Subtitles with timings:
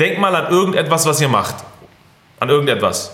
[0.00, 1.56] Denk mal an irgendetwas, was ihr macht.
[2.38, 3.12] An irgendetwas.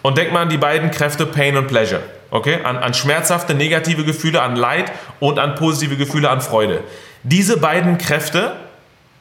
[0.00, 2.00] Und denk mal an die beiden Kräfte Pain und Pleasure.
[2.30, 2.60] Okay?
[2.64, 4.90] An, an schmerzhafte negative Gefühle, an Leid
[5.20, 6.84] und an positive Gefühle, an Freude.
[7.22, 8.52] Diese beiden Kräfte,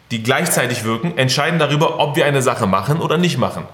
[0.10, 3.66] die gleichzeitig wirken, entscheiden darüber, ob wir eine Sache machen oder nicht machen.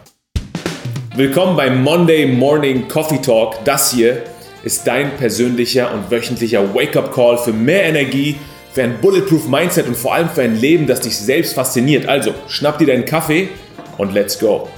[1.16, 3.64] Willkommen beim Monday Morning Coffee Talk.
[3.66, 4.24] Das hier
[4.64, 8.38] ist dein persönlicher und wöchentlicher Wake-up-Call für mehr Energie,
[8.78, 12.08] für ein Bulletproof Mindset und vor allem für ein Leben, das dich selbst fasziniert.
[12.08, 13.50] Also, schnapp dir deinen Kaffee
[13.98, 14.70] und let's go.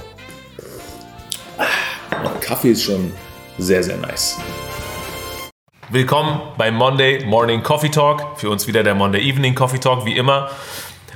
[2.40, 3.12] Kaffee ist schon
[3.58, 4.38] sehr, sehr nice.
[5.90, 8.38] Willkommen beim Monday Morning Coffee Talk.
[8.38, 10.48] Für uns wieder der Monday Evening Coffee Talk, wie immer.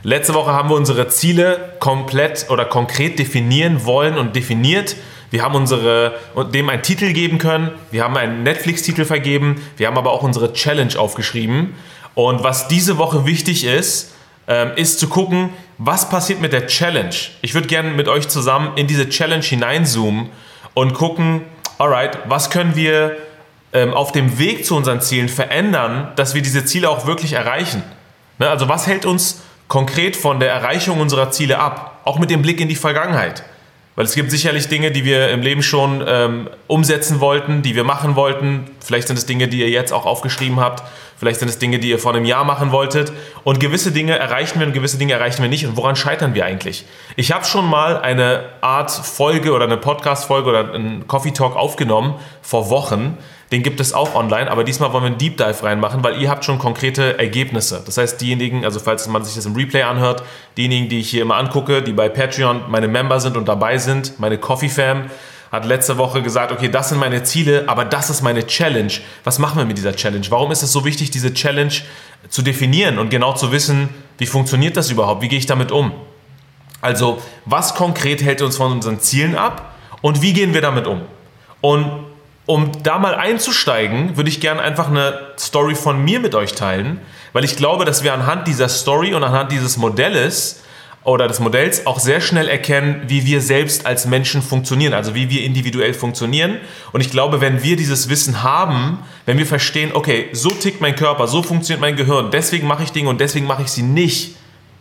[0.02, 4.94] Letzte Woche haben wir unsere Ziele komplett oder konkret definieren wollen und definiert.
[5.30, 6.18] Wir haben unsere,
[6.52, 7.70] dem einen Titel geben können.
[7.90, 9.62] Wir haben einen Netflix-Titel vergeben.
[9.78, 11.74] Wir haben aber auch unsere Challenge aufgeschrieben.
[12.14, 14.12] Und was diese Woche wichtig ist,
[14.46, 17.14] ähm, ist zu gucken, was passiert mit der Challenge.
[17.42, 20.28] Ich würde gerne mit euch zusammen in diese Challenge hineinzoomen
[20.74, 21.42] und gucken,
[21.78, 23.16] alright, was können wir
[23.72, 27.82] ähm, auf dem Weg zu unseren Zielen verändern, dass wir diese Ziele auch wirklich erreichen.
[28.38, 28.48] Ne?
[28.48, 32.00] Also was hält uns konkret von der Erreichung unserer Ziele ab?
[32.04, 33.42] Auch mit dem Blick in die Vergangenheit.
[33.96, 37.84] Weil es gibt sicherlich Dinge, die wir im Leben schon ähm, umsetzen wollten, die wir
[37.84, 38.64] machen wollten.
[38.80, 40.82] Vielleicht sind es Dinge, die ihr jetzt auch aufgeschrieben habt.
[41.16, 43.12] Vielleicht sind es Dinge, die ihr vor einem Jahr machen wolltet.
[43.44, 45.64] Und gewisse Dinge erreichen wir und gewisse Dinge erreichen wir nicht.
[45.64, 46.84] Und woran scheitern wir eigentlich?
[47.14, 52.14] Ich habe schon mal eine Art Folge oder eine Podcast-Folge oder einen Coffee Talk aufgenommen
[52.42, 53.16] vor Wochen.
[53.54, 56.28] Den gibt es auch online, aber diesmal wollen wir einen Deep Dive reinmachen, weil ihr
[56.28, 57.80] habt schon konkrete Ergebnisse.
[57.86, 60.24] Das heißt, diejenigen, also falls man sich das im Replay anhört,
[60.56, 64.18] diejenigen, die ich hier immer angucke, die bei Patreon meine Member sind und dabei sind,
[64.18, 65.04] meine Coffee Fam,
[65.52, 68.92] hat letzte Woche gesagt, okay, das sind meine Ziele, aber das ist meine Challenge.
[69.22, 70.26] Was machen wir mit dieser Challenge?
[70.30, 71.74] Warum ist es so wichtig, diese Challenge
[72.28, 73.88] zu definieren und genau zu wissen,
[74.18, 75.22] wie funktioniert das überhaupt?
[75.22, 75.92] Wie gehe ich damit um?
[76.80, 81.02] Also, was konkret hält uns von unseren Zielen ab und wie gehen wir damit um?
[81.60, 82.13] Und
[82.46, 87.00] um da mal einzusteigen, würde ich gerne einfach eine Story von mir mit euch teilen,
[87.32, 90.62] weil ich glaube, dass wir anhand dieser Story und anhand dieses Modells
[91.04, 95.28] oder des Modells auch sehr schnell erkennen, wie wir selbst als Menschen funktionieren, also wie
[95.28, 96.58] wir individuell funktionieren.
[96.92, 100.96] Und ich glaube, wenn wir dieses Wissen haben, wenn wir verstehen, okay, so tickt mein
[100.96, 104.36] Körper, so funktioniert mein Gehirn, deswegen mache ich Dinge und deswegen mache ich sie nicht,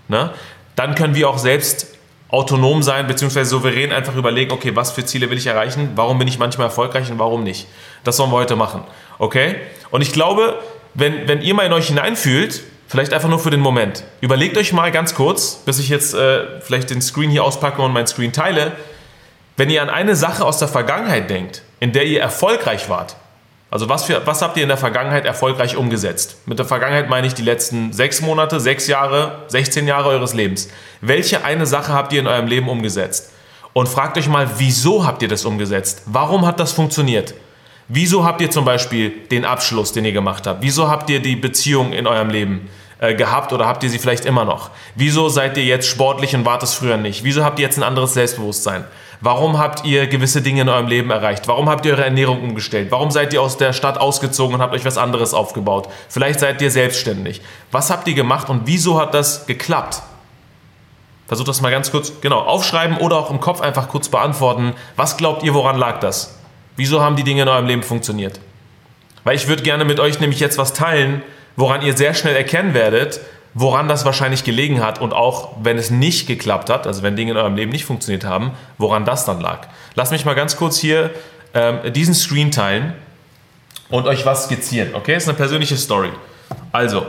[0.08, 0.32] ne,
[0.76, 1.93] dann können wir auch selbst
[2.34, 6.28] autonom sein, beziehungsweise souverän einfach überlegen, okay, was für Ziele will ich erreichen, warum bin
[6.28, 7.68] ich manchmal erfolgreich und warum nicht.
[8.04, 8.84] Das sollen wir heute machen.
[9.20, 9.58] Okay?
[9.92, 10.60] Und ich glaube,
[10.96, 14.04] wenn, wenn ihr mal in euch hineinfühlt, Vielleicht einfach nur für den Moment.
[14.22, 17.92] Überlegt euch mal ganz kurz, bis ich jetzt äh, vielleicht den Screen hier auspacke und
[17.92, 18.74] mein Screen teile,
[19.58, 23.16] wenn ihr an eine Sache aus der Vergangenheit denkt, in der ihr erfolgreich wart.
[23.74, 26.38] Also was, für, was habt ihr in der Vergangenheit erfolgreich umgesetzt?
[26.46, 30.70] Mit der Vergangenheit meine ich die letzten sechs Monate, sechs Jahre, 16 Jahre eures Lebens.
[31.02, 33.32] Welche eine Sache habt ihr in eurem Leben umgesetzt?
[33.74, 36.04] Und fragt euch mal, wieso habt ihr das umgesetzt?
[36.06, 37.34] Warum hat das funktioniert?
[37.88, 40.62] Wieso habt ihr zum Beispiel den Abschluss, den ihr gemacht habt?
[40.62, 42.70] Wieso habt ihr die Beziehung in eurem Leben?
[43.04, 44.70] Äh, gehabt oder habt ihr sie vielleicht immer noch?
[44.96, 47.26] Wieso seid ihr jetzt sportlich und wart es früher nicht?
[47.26, 48.86] Wieso habt ihr jetzt ein anderes Selbstbewusstsein?
[49.26, 51.48] Warum habt ihr gewisse Dinge in eurem Leben erreicht?
[51.48, 52.92] Warum habt ihr eure Ernährung umgestellt?
[52.92, 55.88] Warum seid ihr aus der Stadt ausgezogen und habt euch was anderes aufgebaut?
[56.10, 57.40] Vielleicht seid ihr selbstständig.
[57.72, 60.02] Was habt ihr gemacht und wieso hat das geklappt?
[61.26, 64.74] Versucht das mal ganz kurz, genau, aufschreiben oder auch im Kopf einfach kurz beantworten.
[64.98, 66.38] Was glaubt ihr, woran lag das?
[66.76, 68.42] Wieso haben die Dinge in eurem Leben funktioniert?
[69.24, 71.22] Weil ich würde gerne mit euch nämlich jetzt was teilen,
[71.56, 73.22] woran ihr sehr schnell erkennen werdet,
[73.54, 77.32] woran das wahrscheinlich gelegen hat und auch wenn es nicht geklappt hat, also wenn Dinge
[77.32, 79.68] in eurem Leben nicht funktioniert haben, woran das dann lag.
[79.96, 81.12] Lasst mich mal ganz kurz hier
[81.54, 82.94] ähm, diesen Screen teilen
[83.90, 84.96] und euch was skizzieren.
[84.96, 86.10] Okay, das ist eine persönliche Story.
[86.72, 87.06] Also,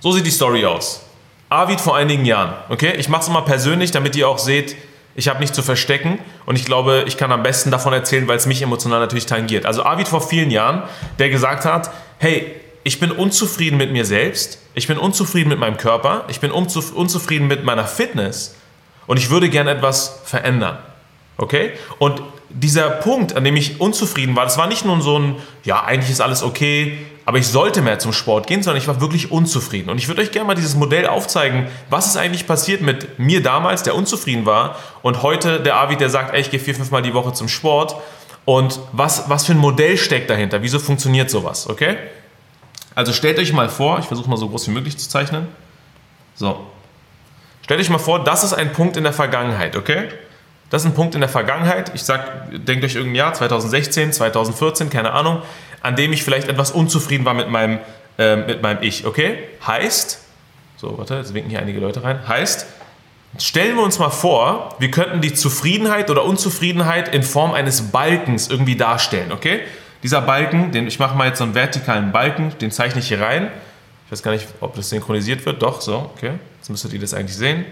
[0.00, 1.04] so sieht die Story aus.
[1.48, 2.54] Arvid vor einigen Jahren.
[2.68, 4.76] Okay, ich mache es mal persönlich, damit ihr auch seht,
[5.14, 8.36] ich habe nichts zu verstecken und ich glaube, ich kann am besten davon erzählen, weil
[8.36, 9.64] es mich emotional natürlich tangiert.
[9.64, 10.82] Also Arvid vor vielen Jahren,
[11.18, 12.54] der gesagt hat, hey,
[12.86, 17.48] ich bin unzufrieden mit mir selbst, ich bin unzufrieden mit meinem Körper, ich bin unzufrieden
[17.48, 18.54] mit meiner Fitness
[19.08, 20.78] und ich würde gerne etwas verändern.
[21.36, 21.72] Okay?
[21.98, 25.34] Und dieser Punkt, an dem ich unzufrieden war, das war nicht nur so ein,
[25.64, 29.00] ja, eigentlich ist alles okay, aber ich sollte mehr zum Sport gehen, sondern ich war
[29.00, 29.90] wirklich unzufrieden.
[29.90, 33.42] Und ich würde euch gerne mal dieses Modell aufzeigen, was ist eigentlich passiert mit mir
[33.42, 36.92] damals, der unzufrieden war, und heute der Avi, der sagt, ey, ich gehe vier, fünf
[36.92, 37.96] Mal die Woche zum Sport.
[38.44, 40.62] Und was, was für ein Modell steckt dahinter?
[40.62, 41.68] Wieso funktioniert sowas?
[41.68, 41.96] Okay?
[42.96, 45.46] Also stellt euch mal vor, ich versuche mal so groß wie möglich zu zeichnen.
[46.34, 46.66] So.
[47.62, 50.08] Stellt euch mal vor, das ist ein Punkt in der Vergangenheit, okay?
[50.70, 51.92] Das ist ein Punkt in der Vergangenheit.
[51.94, 55.42] Ich sag, denkt euch irgendein Jahr, 2016, 2014, keine Ahnung,
[55.82, 57.78] an dem ich vielleicht etwas unzufrieden war mit meinem,
[58.18, 59.38] äh, mit meinem Ich, okay?
[59.66, 60.22] Heißt,
[60.76, 62.26] so, warte, jetzt winken hier einige Leute rein.
[62.26, 62.66] Heißt,
[63.38, 68.48] Stellen wir uns mal vor, wir könnten die Zufriedenheit oder Unzufriedenheit in Form eines Balkens
[68.48, 69.60] irgendwie darstellen, okay?
[70.06, 73.20] Dieser Balken, den, ich mache mal jetzt so einen vertikalen Balken, den zeichne ich hier
[73.20, 73.50] rein.
[74.04, 75.60] Ich weiß gar nicht, ob das synchronisiert wird.
[75.62, 76.34] Doch, so, okay.
[76.58, 77.64] Jetzt müsstet ihr das eigentlich sehen.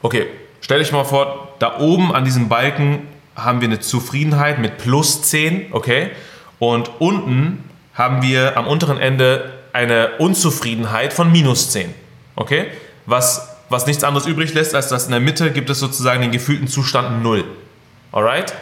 [0.00, 0.28] Okay,
[0.62, 3.06] stell euch mal vor, da oben an diesem Balken
[3.36, 6.08] haben wir eine Zufriedenheit mit plus 10, okay?
[6.58, 7.62] Und unten
[7.92, 11.92] haben wir am unteren Ende eine Unzufriedenheit von minus 10,
[12.34, 12.68] okay?
[13.04, 16.32] Was, was nichts anderes übrig lässt, als dass in der Mitte gibt es sozusagen den
[16.32, 17.44] gefühlten Zustand 0.
[18.10, 18.54] Alright?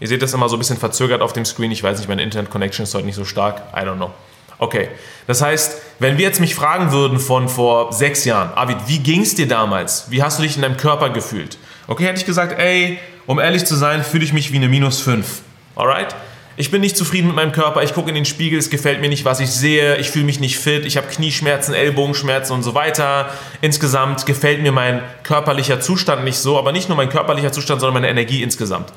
[0.00, 1.70] Ihr seht das immer so ein bisschen verzögert auf dem Screen.
[1.70, 3.62] Ich weiß nicht, meine Internet-Connection ist heute nicht so stark.
[3.74, 4.10] I don't know.
[4.58, 4.88] Okay,
[5.26, 9.22] das heißt, wenn wir jetzt mich fragen würden von vor sechs Jahren, Avid, wie ging
[9.22, 10.06] es dir damals?
[10.10, 11.58] Wie hast du dich in deinem Körper gefühlt?
[11.88, 15.00] Okay, hätte ich gesagt, ey, um ehrlich zu sein, fühle ich mich wie eine minus
[15.00, 15.42] 5.
[15.74, 16.14] Alright?
[16.58, 19.10] Ich bin nicht zufrieden mit meinem Körper, ich gucke in den Spiegel, es gefällt mir
[19.10, 22.74] nicht, was ich sehe, ich fühle mich nicht fit, ich habe Knieschmerzen, Ellbogenschmerzen und so
[22.74, 23.28] weiter.
[23.60, 27.94] Insgesamt gefällt mir mein körperlicher Zustand nicht so, aber nicht nur mein körperlicher Zustand, sondern
[28.00, 28.90] meine Energie insgesamt.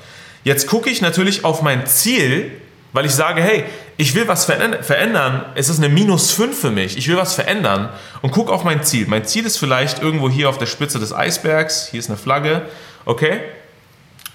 [0.44, 2.52] Jetzt gucke ich natürlich auf mein Ziel,
[2.94, 3.66] weil ich sage, hey,
[3.98, 5.46] ich will was verändern.
[5.56, 6.98] Es ist eine minus 5 für mich.
[6.98, 7.90] Ich will was verändern
[8.22, 9.06] und gucke auf mein Ziel.
[9.08, 11.90] Mein Ziel ist vielleicht irgendwo hier auf der Spitze des Eisbergs.
[11.92, 12.64] Hier ist eine Flagge.
[13.06, 13.42] Okay?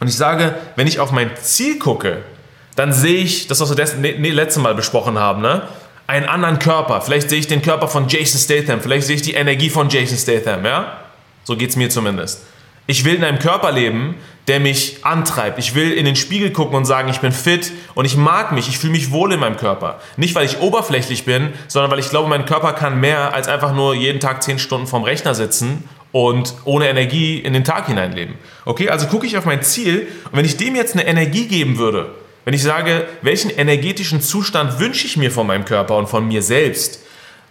[0.00, 2.18] Und ich sage, wenn ich auf mein Ziel gucke,
[2.76, 5.62] dann sehe ich, das, was wir das letzte Mal besprochen haben, ne?
[6.06, 7.00] einen anderen Körper.
[7.00, 8.80] Vielleicht sehe ich den Körper von Jason Statham.
[8.80, 10.64] Vielleicht sehe ich die Energie von Jason Statham.
[10.64, 10.98] Ja?
[11.44, 12.42] So geht es mir zumindest.
[12.86, 14.16] Ich will in einem Körper leben,
[14.46, 15.58] der mich antreibt.
[15.58, 18.68] Ich will in den Spiegel gucken und sagen, ich bin fit und ich mag mich,
[18.68, 20.00] ich fühle mich wohl in meinem Körper.
[20.16, 23.74] Nicht, weil ich oberflächlich bin, sondern weil ich glaube, mein Körper kann mehr als einfach
[23.74, 28.34] nur jeden Tag 10 Stunden vorm Rechner sitzen und ohne Energie in den Tag hineinleben.
[28.66, 31.78] Okay, also gucke ich auf mein Ziel und wenn ich dem jetzt eine Energie geben
[31.78, 32.14] würde,
[32.44, 36.42] wenn ich sage, welchen energetischen Zustand wünsche ich mir von meinem Körper und von mir
[36.42, 37.00] selbst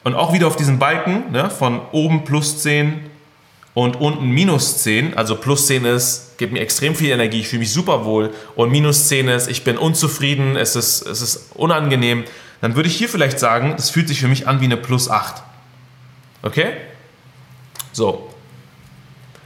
[0.04, 3.10] und auch wieder auf diesen Balken ne, von oben plus 10,
[3.74, 7.62] und unten minus 10, also plus 10 ist, gibt mir extrem viel Energie, ich fühle
[7.62, 12.26] mich super wohl und minus 10 ist, ich bin unzufrieden, es ist, es ist unangenehm,
[12.60, 15.10] dann würde ich hier vielleicht sagen, das fühlt sich für mich an wie eine plus
[15.10, 15.42] 8.
[16.42, 16.74] Okay?
[17.94, 18.30] So.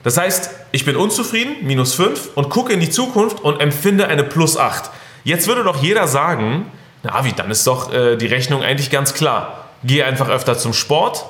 [0.02, 4.24] Das heißt, ich bin unzufrieden, minus 5 und gucke in die Zukunft und empfinde eine
[4.24, 4.90] plus 8.
[5.24, 6.66] Jetzt würde doch jeder sagen,
[7.04, 9.66] na wie, dann ist doch äh, die Rechnung eigentlich ganz klar.
[9.84, 11.26] Geh einfach öfter zum Sport,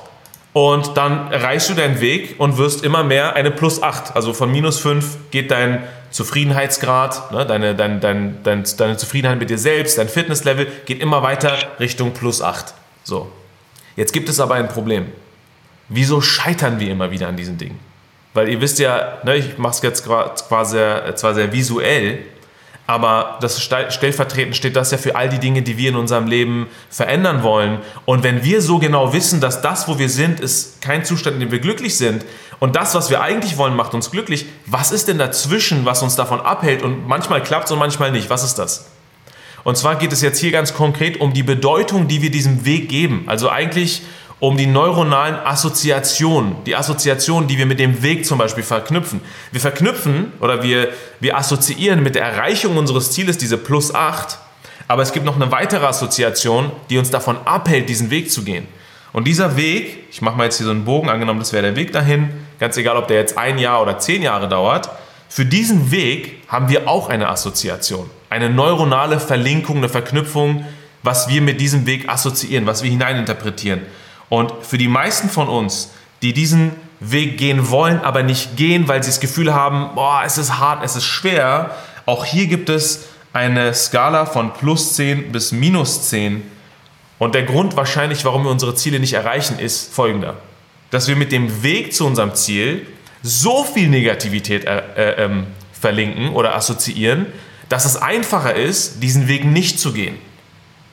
[0.58, 4.16] und dann erreichst du deinen Weg und wirst immer mehr eine plus 8.
[4.16, 9.50] Also von minus 5 geht dein Zufriedenheitsgrad, ne, deine, dein, dein, dein, deine Zufriedenheit mit
[9.50, 12.74] dir selbst, dein Fitnesslevel geht immer weiter Richtung plus 8.
[13.04, 13.30] So.
[13.94, 15.06] Jetzt gibt es aber ein Problem.
[15.88, 17.78] Wieso scheitern wir immer wieder an diesen Dingen?
[18.34, 20.64] Weil ihr wisst ja, ne, ich mache es jetzt zwar zwar
[21.34, 22.18] sehr visuell,
[22.88, 26.68] aber das stellvertretend steht das ja für all die Dinge, die wir in unserem Leben
[26.88, 27.80] verändern wollen.
[28.06, 31.40] Und wenn wir so genau wissen, dass das, wo wir sind, ist kein Zustand, in
[31.40, 32.24] dem wir glücklich sind
[32.60, 36.16] und das, was wir eigentlich wollen, macht uns glücklich, was ist denn dazwischen, was uns
[36.16, 36.82] davon abhält?
[36.82, 38.30] Und manchmal klappt es und manchmal nicht.
[38.30, 38.86] Was ist das?
[39.64, 42.88] Und zwar geht es jetzt hier ganz konkret um die Bedeutung, die wir diesem Weg
[42.88, 43.24] geben.
[43.26, 44.00] Also eigentlich
[44.40, 49.20] um die neuronalen Assoziationen, die Assoziationen, die wir mit dem Weg zum Beispiel verknüpfen.
[49.50, 50.90] Wir verknüpfen oder wir,
[51.20, 54.38] wir assoziieren mit der Erreichung unseres Zieles diese plus 8,
[54.86, 58.66] aber es gibt noch eine weitere Assoziation, die uns davon abhält, diesen Weg zu gehen.
[59.12, 61.76] Und dieser Weg, ich mache mal jetzt hier so einen Bogen, angenommen, das wäre der
[61.76, 62.30] Weg dahin,
[62.60, 64.88] ganz egal, ob der jetzt ein Jahr oder zehn Jahre dauert,
[65.28, 70.64] für diesen Weg haben wir auch eine Assoziation, eine neuronale Verlinkung, eine Verknüpfung,
[71.02, 73.82] was wir mit diesem Weg assoziieren, was wir hineininterpretieren.
[74.28, 75.90] Und für die meisten von uns,
[76.22, 80.36] die diesen Weg gehen wollen, aber nicht gehen, weil sie das Gefühl haben, boah, es
[80.36, 81.70] ist hart, es ist schwer,
[82.06, 86.42] auch hier gibt es eine Skala von plus 10 bis minus 10.
[87.18, 90.36] Und der Grund wahrscheinlich, warum wir unsere Ziele nicht erreichen, ist folgender.
[90.90, 92.86] Dass wir mit dem Weg zu unserem Ziel
[93.22, 97.26] so viel Negativität äh, äh, ähm, verlinken oder assoziieren,
[97.68, 100.16] dass es einfacher ist, diesen Weg nicht zu gehen.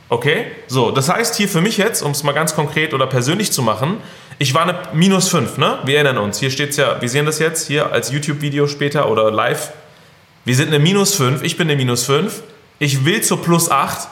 [0.09, 0.45] Okay?
[0.67, 3.61] So, das heißt hier für mich jetzt, um es mal ganz konkret oder persönlich zu
[3.61, 3.97] machen,
[4.37, 5.79] ich war eine minus 5, ne?
[5.85, 6.39] Wir erinnern uns.
[6.39, 9.71] Hier steht es ja, wir sehen das jetzt hier als YouTube-Video später oder live.
[10.43, 12.43] Wir sind eine minus 5, ich bin eine minus 5.
[12.77, 14.09] Ich will zur plus 8,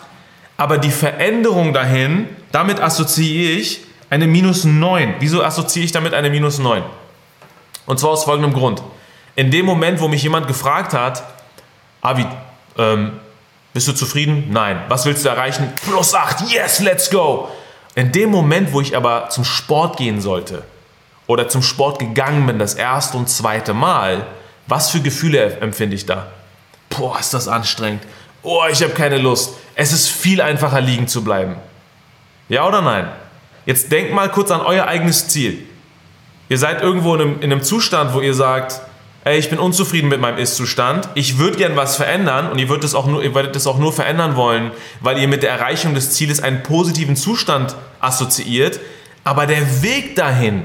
[0.55, 5.15] aber die Veränderung dahin, damit assoziiere ich eine minus 9.
[5.19, 6.83] Wieso assoziiere ich damit eine minus 9?
[7.85, 8.81] Und zwar aus folgendem Grund.
[9.35, 11.23] In dem Moment, wo mich jemand gefragt hat,
[12.01, 12.25] Avi,
[12.77, 13.13] ähm,
[13.73, 14.49] bist du zufrieden?
[14.51, 14.83] Nein.
[14.87, 15.73] Was willst du erreichen?
[15.87, 16.51] Plus 8.
[16.51, 17.49] Yes, let's go.
[17.95, 20.63] In dem Moment, wo ich aber zum Sport gehen sollte
[21.27, 24.25] oder zum Sport gegangen bin, das erste und zweite Mal,
[24.67, 26.27] was für Gefühle empfinde ich da?
[26.89, 28.03] Boah, ist das anstrengend.
[28.43, 29.55] Oh, ich habe keine Lust.
[29.75, 31.55] Es ist viel einfacher liegen zu bleiben.
[32.49, 33.09] Ja oder nein?
[33.65, 35.65] Jetzt denkt mal kurz an euer eigenes Ziel.
[36.49, 38.81] Ihr seid irgendwo in einem, in einem Zustand, wo ihr sagt,
[39.23, 42.83] ey, ich bin unzufrieden mit meinem Ist-Zustand, ich würde gern was verändern und ihr würdet,
[42.83, 45.93] das auch nur, ihr würdet das auch nur verändern wollen, weil ihr mit der Erreichung
[45.93, 48.79] des Zieles einen positiven Zustand assoziiert,
[49.23, 50.63] aber der Weg dahin,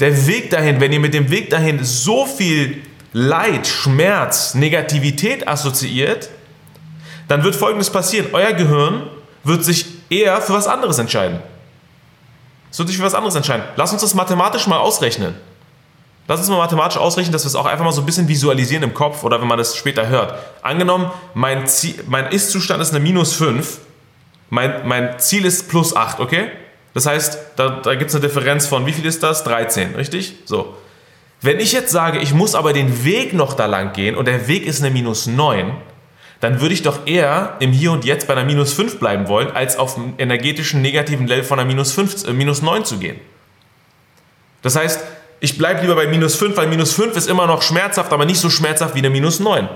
[0.00, 2.82] der Weg dahin, wenn ihr mit dem Weg dahin so viel
[3.12, 6.30] Leid, Schmerz, Negativität assoziiert,
[7.28, 8.26] dann wird Folgendes passieren.
[8.32, 9.08] Euer Gehirn
[9.44, 11.38] wird sich eher für was anderes entscheiden.
[12.72, 13.64] Es wird sich für was anderes entscheiden.
[13.76, 15.36] Lass uns das mathematisch mal ausrechnen.
[16.26, 18.82] Lass uns mal mathematisch ausrechnen, dass wir es auch einfach mal so ein bisschen visualisieren
[18.82, 20.34] im Kopf oder wenn man das später hört.
[20.62, 21.64] Angenommen, mein,
[22.06, 23.78] mein Ist-Zustand ist eine minus 5,
[24.48, 26.48] mein, mein Ziel ist plus 8, okay?
[26.94, 29.44] Das heißt, da, da gibt es eine Differenz von, wie viel ist das?
[29.44, 30.36] 13, richtig?
[30.46, 30.76] So.
[31.42, 34.48] Wenn ich jetzt sage, ich muss aber den Weg noch da lang gehen und der
[34.48, 35.72] Weg ist eine minus 9,
[36.40, 39.50] dann würde ich doch eher im Hier und Jetzt bei einer minus 5 bleiben wollen,
[39.50, 43.20] als auf dem energetischen negativen Level von einer minus, 5, äh, minus 9 zu gehen.
[44.62, 45.00] Das heißt,
[45.44, 48.40] ich bleibe lieber bei minus 5, weil minus 5 ist immer noch schmerzhaft, aber nicht
[48.40, 49.68] so schmerzhaft wie eine minus 9.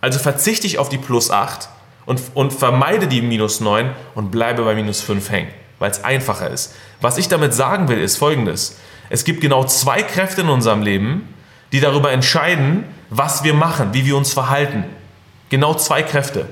[0.00, 1.68] Also verzichte ich auf die plus 8
[2.06, 6.48] und, und vermeide die minus 9 und bleibe bei minus 5 hängen, weil es einfacher
[6.50, 6.76] ist.
[7.00, 8.78] Was ich damit sagen will, ist folgendes.
[9.10, 11.34] Es gibt genau zwei Kräfte in unserem Leben,
[11.72, 14.84] die darüber entscheiden, was wir machen, wie wir uns verhalten.
[15.48, 16.46] Genau zwei Kräfte.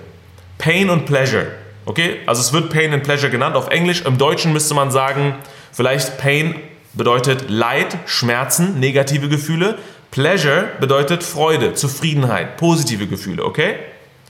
[0.59, 1.47] Pain und Pleasure.
[1.85, 2.17] Okay?
[2.27, 3.55] Also es wird Pain and Pleasure genannt.
[3.55, 5.37] Auf Englisch, im Deutschen müsste man sagen,
[5.71, 6.57] vielleicht Pain
[6.93, 9.79] bedeutet Leid, Schmerzen, negative Gefühle.
[10.11, 13.77] Pleasure bedeutet Freude, Zufriedenheit, positive Gefühle, okay?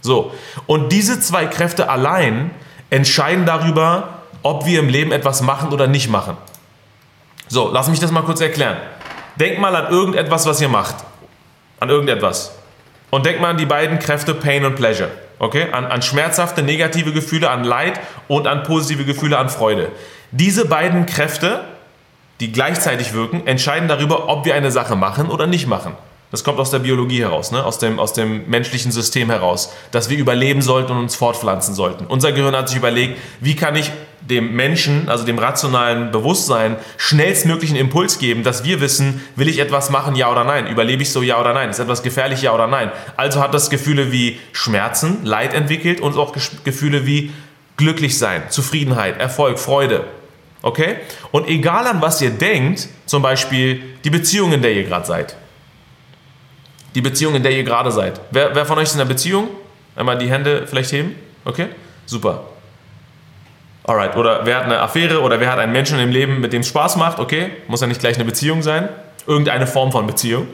[0.03, 0.33] So.
[0.67, 2.51] Und diese zwei Kräfte allein
[2.91, 6.37] entscheiden darüber, ob wir im Leben etwas machen oder nicht machen.
[7.49, 8.77] So, lass mich das mal kurz erklären.
[9.37, 10.97] Denk mal an irgendetwas, was ihr macht.
[11.79, 12.53] An irgendetwas.
[13.11, 15.11] Und denk mal an die beiden Kräfte Pain und Pleasure.
[15.39, 15.69] Okay?
[15.73, 19.91] An, an schmerzhafte negative Gefühle, an Leid und an positive Gefühle, an Freude.
[20.31, 21.65] Diese beiden Kräfte
[22.41, 25.93] die gleichzeitig wirken, entscheiden darüber, ob wir eine Sache machen oder nicht machen.
[26.31, 27.65] Das kommt aus der Biologie heraus, ne?
[27.65, 32.07] aus, dem, aus dem menschlichen System heraus, dass wir überleben sollten und uns fortpflanzen sollten.
[32.07, 37.77] Unser Gehirn hat sich überlegt, wie kann ich dem Menschen, also dem rationalen Bewusstsein, schnellstmöglichen
[37.77, 40.69] Impuls geben, dass wir wissen, will ich etwas machen, ja oder nein?
[40.69, 41.71] Überlebe ich so, ja oder nein?
[41.71, 42.93] Ist etwas gefährlich, ja oder nein?
[43.17, 46.33] Also hat das Gefühle wie Schmerzen, Leid entwickelt und auch
[46.63, 47.33] Gefühle wie
[47.77, 50.05] glücklich sein, Zufriedenheit, Erfolg, Freude.
[50.63, 50.97] Okay?
[51.33, 55.37] Und egal an was ihr denkt, zum Beispiel die Beziehung, in der ihr gerade seid.
[56.95, 58.21] Die Beziehung, in der ihr gerade seid.
[58.31, 59.49] Wer, wer von euch ist in einer Beziehung?
[59.97, 61.15] Einmal die Hände vielleicht heben?
[61.45, 61.69] Okay?
[62.07, 62.45] Super.
[63.85, 64.17] Alright.
[64.17, 66.69] Oder wer hat eine Affäre oder wer hat einen Menschen im Leben, mit dem es
[66.69, 67.19] Spaß macht?
[67.19, 67.51] Okay?
[67.69, 68.89] Muss ja nicht gleich eine Beziehung sein.
[69.27, 70.47] Irgendeine Form von Beziehung.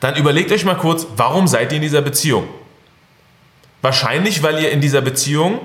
[0.00, 2.48] Dann überlegt euch mal kurz, warum seid ihr in dieser Beziehung?
[3.82, 5.60] Wahrscheinlich, weil ihr in dieser Beziehung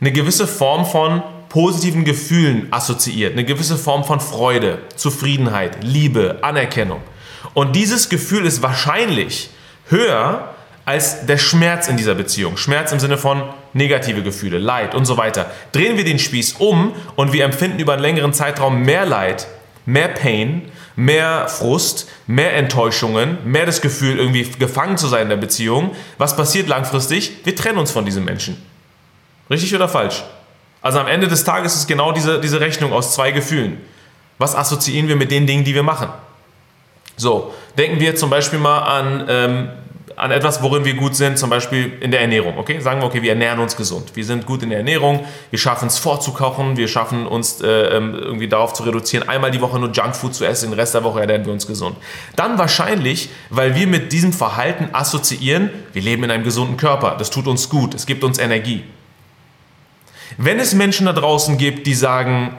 [0.00, 1.22] eine gewisse Form von
[1.54, 7.00] positiven Gefühlen assoziiert, eine gewisse Form von Freude, Zufriedenheit, Liebe, Anerkennung.
[7.54, 9.50] Und dieses Gefühl ist wahrscheinlich
[9.88, 10.52] höher
[10.84, 12.56] als der Schmerz in dieser Beziehung.
[12.56, 15.48] Schmerz im Sinne von negative Gefühle, Leid und so weiter.
[15.70, 19.46] Drehen wir den Spieß um und wir empfinden über einen längeren Zeitraum mehr Leid,
[19.86, 20.62] mehr Pain,
[20.96, 25.92] mehr Frust, mehr Enttäuschungen, mehr das Gefühl, irgendwie gefangen zu sein in der Beziehung.
[26.18, 27.44] Was passiert langfristig?
[27.44, 28.60] Wir trennen uns von diesem Menschen.
[29.48, 30.24] Richtig oder falsch?
[30.84, 33.78] Also am Ende des Tages ist genau diese, diese Rechnung aus zwei Gefühlen.
[34.36, 36.08] Was assoziieren wir mit den Dingen, die wir machen?
[37.16, 39.68] So, denken wir zum Beispiel mal an, ähm,
[40.14, 42.58] an etwas, worin wir gut sind, zum Beispiel in der Ernährung.
[42.58, 44.14] Okay, sagen wir, okay, wir ernähren uns gesund.
[44.14, 48.14] Wir sind gut in der Ernährung, wir schaffen es vorzukochen, wir schaffen uns äh, ähm,
[48.14, 51.18] irgendwie darauf zu reduzieren, einmal die Woche nur Junkfood zu essen, den Rest der Woche
[51.18, 51.96] ernähren wir uns gesund.
[52.36, 57.30] Dann wahrscheinlich, weil wir mit diesem Verhalten assoziieren, wir leben in einem gesunden Körper, das
[57.30, 58.84] tut uns gut, es gibt uns Energie.
[60.36, 62.54] Wenn es Menschen da draußen gibt, die sagen,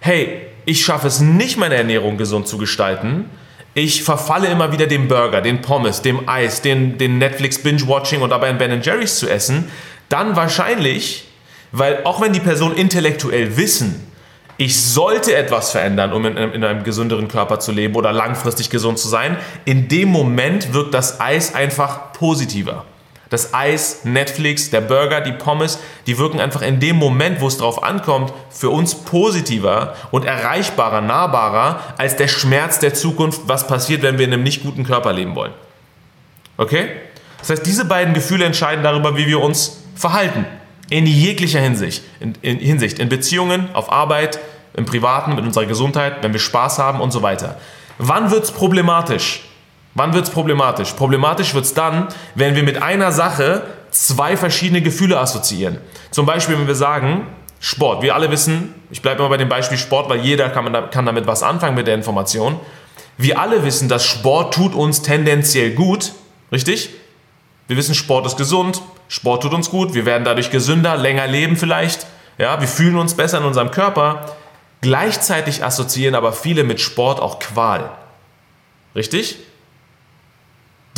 [0.00, 3.26] hey, ich schaffe es nicht, meine Ernährung gesund zu gestalten,
[3.74, 8.30] ich verfalle immer wieder dem Burger, den Pommes, dem Eis, den, den Netflix Binge-Watching und
[8.30, 9.70] dabei ein Ben Jerry's zu essen,
[10.08, 11.28] dann wahrscheinlich,
[11.72, 14.08] weil auch wenn die Personen intellektuell wissen,
[14.56, 18.98] ich sollte etwas verändern, um in, in, einem gesünderen Körper zu leben oder langfristig gesund
[18.98, 22.84] zu sein, in dem Moment wirkt das Eis einfach positiver.
[23.30, 27.58] Das Eis, Netflix, der Burger, die Pommes, die wirken einfach in dem Moment, wo es
[27.58, 34.02] drauf ankommt, für uns positiver und erreichbarer, nahbarer als der Schmerz der Zukunft, was passiert,
[34.02, 35.52] wenn wir in einem nicht guten Körper leben wollen.
[36.56, 36.88] Okay?
[37.38, 40.46] Das heißt, diese beiden Gefühle entscheiden darüber, wie wir uns verhalten.
[40.90, 42.02] In jeglicher Hinsicht.
[42.20, 42.98] In, in Hinsicht.
[42.98, 44.38] In Beziehungen, auf Arbeit,
[44.74, 47.60] im Privaten, mit unserer Gesundheit, wenn wir Spaß haben und so weiter.
[47.98, 49.47] Wann wird es problematisch?
[49.98, 50.92] Wann wird es problematisch?
[50.92, 55.78] Problematisch wird es dann, wenn wir mit einer Sache zwei verschiedene Gefühle assoziieren.
[56.12, 57.26] Zum Beispiel, wenn wir sagen,
[57.58, 58.02] Sport.
[58.02, 61.26] Wir alle wissen, ich bleibe immer bei dem Beispiel Sport, weil jeder kann, kann damit
[61.26, 62.60] was anfangen mit der Information.
[63.16, 66.12] Wir alle wissen, dass Sport tut uns tendenziell gut,
[66.52, 66.90] richtig?
[67.66, 71.56] Wir wissen, Sport ist gesund, Sport tut uns gut, wir werden dadurch gesünder, länger leben
[71.56, 72.06] vielleicht,
[72.38, 74.36] ja, wir fühlen uns besser in unserem Körper.
[74.80, 77.90] Gleichzeitig assoziieren aber viele mit Sport auch Qual.
[78.94, 79.40] Richtig?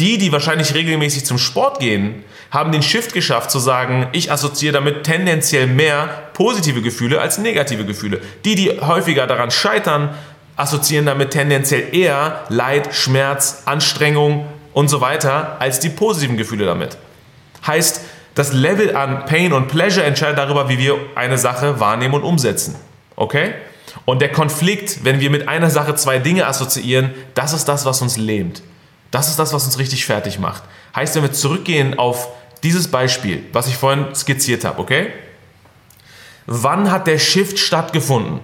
[0.00, 4.72] Die, die wahrscheinlich regelmäßig zum Sport gehen, haben den Shift geschafft zu sagen, ich assoziiere
[4.72, 8.18] damit tendenziell mehr positive Gefühle als negative Gefühle.
[8.46, 10.14] Die, die häufiger daran scheitern,
[10.56, 16.96] assoziieren damit tendenziell eher Leid, Schmerz, Anstrengung und so weiter als die positiven Gefühle damit.
[17.66, 18.00] Heißt,
[18.34, 22.74] das Level an Pain und Pleasure entscheidet darüber, wie wir eine Sache wahrnehmen und umsetzen.
[23.16, 23.52] Okay?
[24.06, 28.00] Und der Konflikt, wenn wir mit einer Sache zwei Dinge assoziieren, das ist das, was
[28.00, 28.62] uns lähmt.
[29.10, 30.62] Das ist das, was uns richtig fertig macht.
[30.94, 32.28] Heißt, wenn wir zurückgehen auf
[32.62, 35.12] dieses Beispiel, was ich vorhin skizziert habe, okay?
[36.46, 38.40] Wann hat der Shift stattgefunden?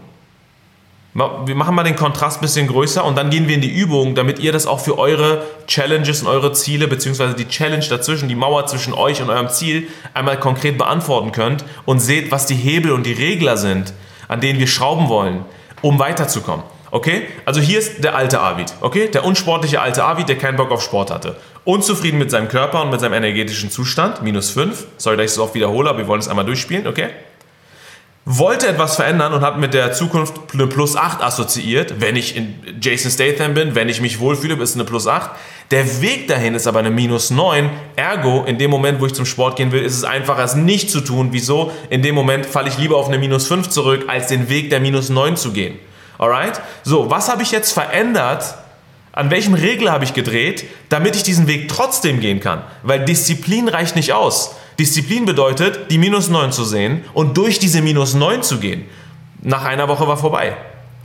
[1.46, 4.14] Wir machen mal den Kontrast ein bisschen größer und dann gehen wir in die Übung,
[4.14, 8.34] damit ihr das auch für eure Challenges und eure Ziele, beziehungsweise die Challenge dazwischen, die
[8.34, 12.92] Mauer zwischen euch und eurem Ziel, einmal konkret beantworten könnt und seht, was die Hebel
[12.92, 13.94] und die Regler sind,
[14.28, 15.46] an denen wir schrauben wollen,
[15.80, 16.66] um weiterzukommen.
[16.90, 17.22] Okay?
[17.44, 19.08] Also hier ist der alte Arvid, okay?
[19.08, 21.36] Der unsportliche alte Arvid, der keinen Bock auf Sport hatte.
[21.64, 24.86] Unzufrieden mit seinem Körper und mit seinem energetischen Zustand, minus 5.
[24.96, 27.08] Sorry, dass ich es oft wiederhole, aber wir wollen es einmal durchspielen, okay?
[28.28, 32.00] Wollte etwas verändern und hat mit der Zukunft eine Plus 8 assoziiert.
[32.00, 35.30] Wenn ich in Jason Statham bin, wenn ich mich wohlfühle, ist eine Plus 8.
[35.70, 37.70] Der Weg dahin ist aber eine minus 9.
[37.94, 40.90] Ergo, in dem Moment, wo ich zum Sport gehen will, ist es einfacher, es nicht
[40.90, 41.28] zu tun.
[41.30, 41.70] Wieso?
[41.88, 44.80] In dem Moment falle ich lieber auf eine minus 5 zurück, als den Weg der
[44.80, 45.78] minus 9 zu gehen.
[46.18, 46.60] Alright?
[46.82, 48.54] So, was habe ich jetzt verändert?
[49.12, 52.62] An welchem Regler habe ich gedreht, damit ich diesen Weg trotzdem gehen kann?
[52.82, 54.56] Weil Disziplin reicht nicht aus.
[54.78, 58.84] Disziplin bedeutet, die minus 9 zu sehen und durch diese minus 9 zu gehen.
[59.40, 60.54] Nach einer Woche war vorbei.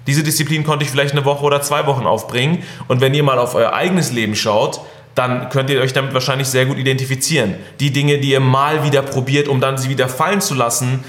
[0.08, 2.64] Diese Disziplin konnte ich vielleicht eine Woche oder zwei Wochen aufbringen.
[2.88, 4.82] Und wenn ihr mal auf euer eigenes Leben schaut,
[5.16, 7.56] dann könnt ihr euch damit wahrscheinlich sehr gut identifizieren.
[7.80, 11.04] Die Dinge, die ihr mal wieder probiert, um dann sie wieder fallen zu lassen,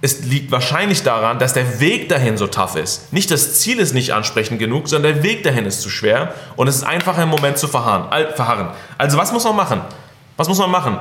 [0.00, 3.12] es liegt wahrscheinlich daran, dass der Weg dahin so tough ist.
[3.12, 6.68] Nicht das Ziel ist nicht ansprechend genug, sondern der Weg dahin ist zu schwer und
[6.68, 8.68] es ist einfacher im Moment zu verharren.
[8.96, 9.80] Also was muss man machen?
[10.36, 10.98] Was muss man machen?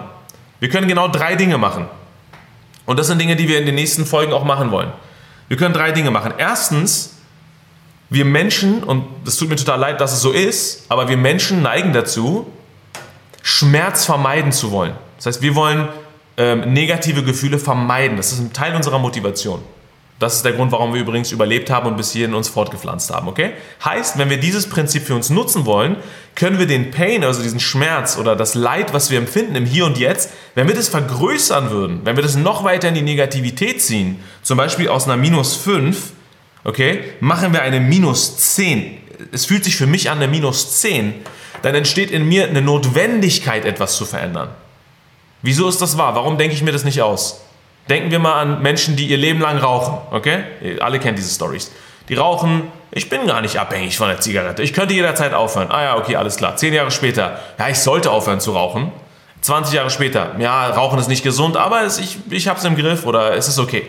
[0.60, 1.86] Wir können genau drei Dinge machen.
[2.88, 4.92] Und das sind Dinge, die wir in den nächsten Folgen auch machen wollen.
[5.48, 6.34] Wir können drei Dinge machen.
[6.38, 7.18] Erstens,
[8.10, 11.62] wir Menschen, und es tut mir total leid, dass es so ist, aber wir Menschen
[11.62, 12.52] neigen dazu,
[13.44, 14.94] Schmerz vermeiden zu wollen.
[15.18, 15.88] Das heißt, wir wollen
[16.38, 18.18] ähm, negative Gefühle vermeiden.
[18.18, 19.62] Das ist ein Teil unserer Motivation.
[20.20, 23.28] Das ist der Grund, warum wir übrigens überlebt haben und bis hierhin uns fortgepflanzt haben,
[23.28, 23.52] okay?
[23.86, 25.98] Heißt, wenn wir dieses Prinzip für uns nutzen wollen,
[26.34, 29.86] können wir den Pain, also diesen Schmerz oder das Leid, was wir empfinden im Hier
[29.86, 33.80] und Jetzt, wenn wir das vergrößern würden, wenn wir das noch weiter in die Negativität
[33.80, 36.14] ziehen, zum Beispiel aus einer minus 5
[36.68, 38.98] okay, machen wir eine minus 10.
[39.32, 41.14] Es fühlt sich für mich an eine minus 10,
[41.62, 44.50] dann entsteht in mir eine Notwendigkeit, etwas zu verändern.
[45.42, 46.16] Wieso ist das wahr?
[46.16, 47.42] Warum denke ich mir das nicht aus?
[47.90, 50.44] Denken wir mal an Menschen, die ihr Leben lang rauchen, okay?
[50.80, 51.72] Alle kennt diese Stories.
[52.10, 54.64] Die rauchen, ich bin gar nicht abhängig von der Zigarette.
[54.64, 55.72] Ich könnte jederzeit aufhören.
[55.72, 56.56] Ah ja, okay, alles klar.
[56.56, 58.92] Zehn Jahre später, ja, ich sollte aufhören zu rauchen.
[59.42, 62.76] 20 Jahre später, ja, Rauchen ist nicht gesund, aber es, ich, ich habe es im
[62.76, 63.84] Griff oder es ist okay.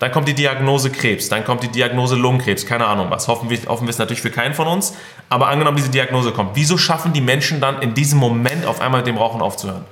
[0.00, 3.28] Dann kommt die Diagnose Krebs, dann kommt die Diagnose Lungenkrebs, keine Ahnung was.
[3.28, 4.94] Hoffen wir, hoffen wir es natürlich für keinen von uns.
[5.28, 9.00] Aber angenommen, diese Diagnose kommt, wieso schaffen die Menschen dann in diesem Moment auf einmal
[9.00, 9.84] mit dem Rauchen aufzuhören?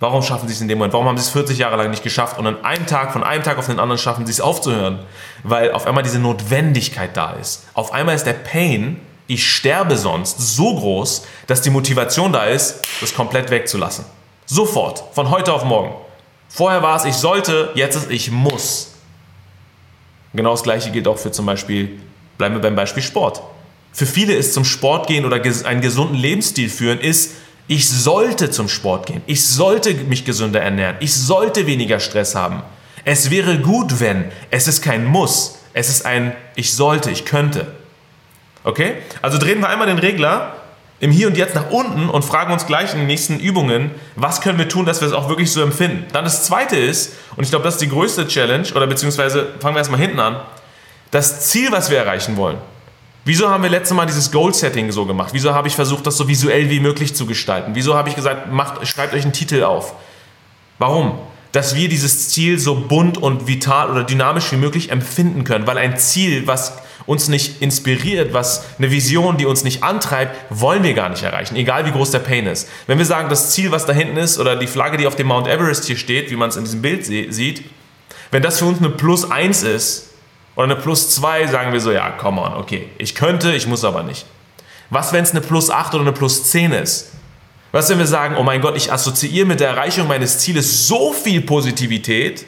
[0.00, 0.94] Warum schaffen sie es in dem Moment?
[0.94, 3.44] Warum haben sie es 40 Jahre lang nicht geschafft und an einem Tag, von einem
[3.44, 5.00] Tag auf den anderen schaffen sie es aufzuhören?
[5.44, 7.66] Weil auf einmal diese Notwendigkeit da ist.
[7.74, 12.80] Auf einmal ist der Pain, ich sterbe sonst, so groß, dass die Motivation da ist,
[13.02, 14.06] das komplett wegzulassen.
[14.46, 15.94] Sofort, von heute auf morgen.
[16.48, 18.94] Vorher war es, ich sollte, jetzt ist ich muss.
[20.32, 22.00] Genau das gleiche gilt auch für zum Beispiel,
[22.38, 23.42] bleiben wir beim Beispiel Sport.
[23.92, 27.32] Für viele ist zum Sport gehen oder einen gesunden Lebensstil führen, ist,
[27.70, 29.22] ich sollte zum Sport gehen.
[29.26, 30.96] Ich sollte mich gesünder ernähren.
[30.98, 32.64] Ich sollte weniger Stress haben.
[33.04, 34.24] Es wäre gut, wenn.
[34.50, 35.60] Es ist kein Muss.
[35.72, 37.68] Es ist ein ich sollte, ich könnte.
[38.64, 38.94] Okay?
[39.22, 40.56] Also drehen wir einmal den Regler
[40.98, 44.40] im Hier und Jetzt nach unten und fragen uns gleich in den nächsten Übungen, was
[44.40, 46.06] können wir tun, dass wir es auch wirklich so empfinden.
[46.12, 49.76] Dann das zweite ist, und ich glaube, das ist die größte Challenge, oder beziehungsweise fangen
[49.76, 50.40] wir erstmal hinten an,
[51.12, 52.58] das Ziel, was wir erreichen wollen.
[53.24, 55.30] Wieso haben wir letztes Mal dieses Goal-Setting so gemacht?
[55.32, 57.72] Wieso habe ich versucht, das so visuell wie möglich zu gestalten?
[57.74, 59.94] Wieso habe ich gesagt, macht, schreibt euch einen Titel auf?
[60.78, 61.18] Warum?
[61.52, 65.76] Dass wir dieses Ziel so bunt und vital oder dynamisch wie möglich empfinden können, weil
[65.76, 70.94] ein Ziel, was uns nicht inspiriert, was eine Vision, die uns nicht antreibt, wollen wir
[70.94, 72.68] gar nicht erreichen, egal wie groß der Pain ist.
[72.86, 75.26] Wenn wir sagen, das Ziel, was da hinten ist, oder die Flagge, die auf dem
[75.26, 77.64] Mount Everest hier steht, wie man es in diesem Bild sieht,
[78.30, 80.09] Wenn das für uns eine Plus 1 ist
[80.56, 83.84] oder eine Plus 2, sagen wir so, ja, come on, okay, ich könnte, ich muss
[83.84, 84.26] aber nicht.
[84.90, 87.12] Was, wenn es eine Plus 8 oder eine Plus 10 ist?
[87.72, 91.12] Was, wenn wir sagen, oh mein Gott, ich assoziiere mit der Erreichung meines Zieles so
[91.12, 92.44] viel Positivität,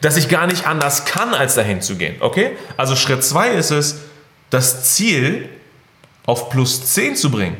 [0.00, 2.16] dass ich gar nicht anders kann, als dahin zu gehen.
[2.20, 2.52] Okay?
[2.76, 4.00] Also Schritt 2 ist es,
[4.50, 5.48] das Ziel
[6.26, 7.56] auf plus 10 zu bringen.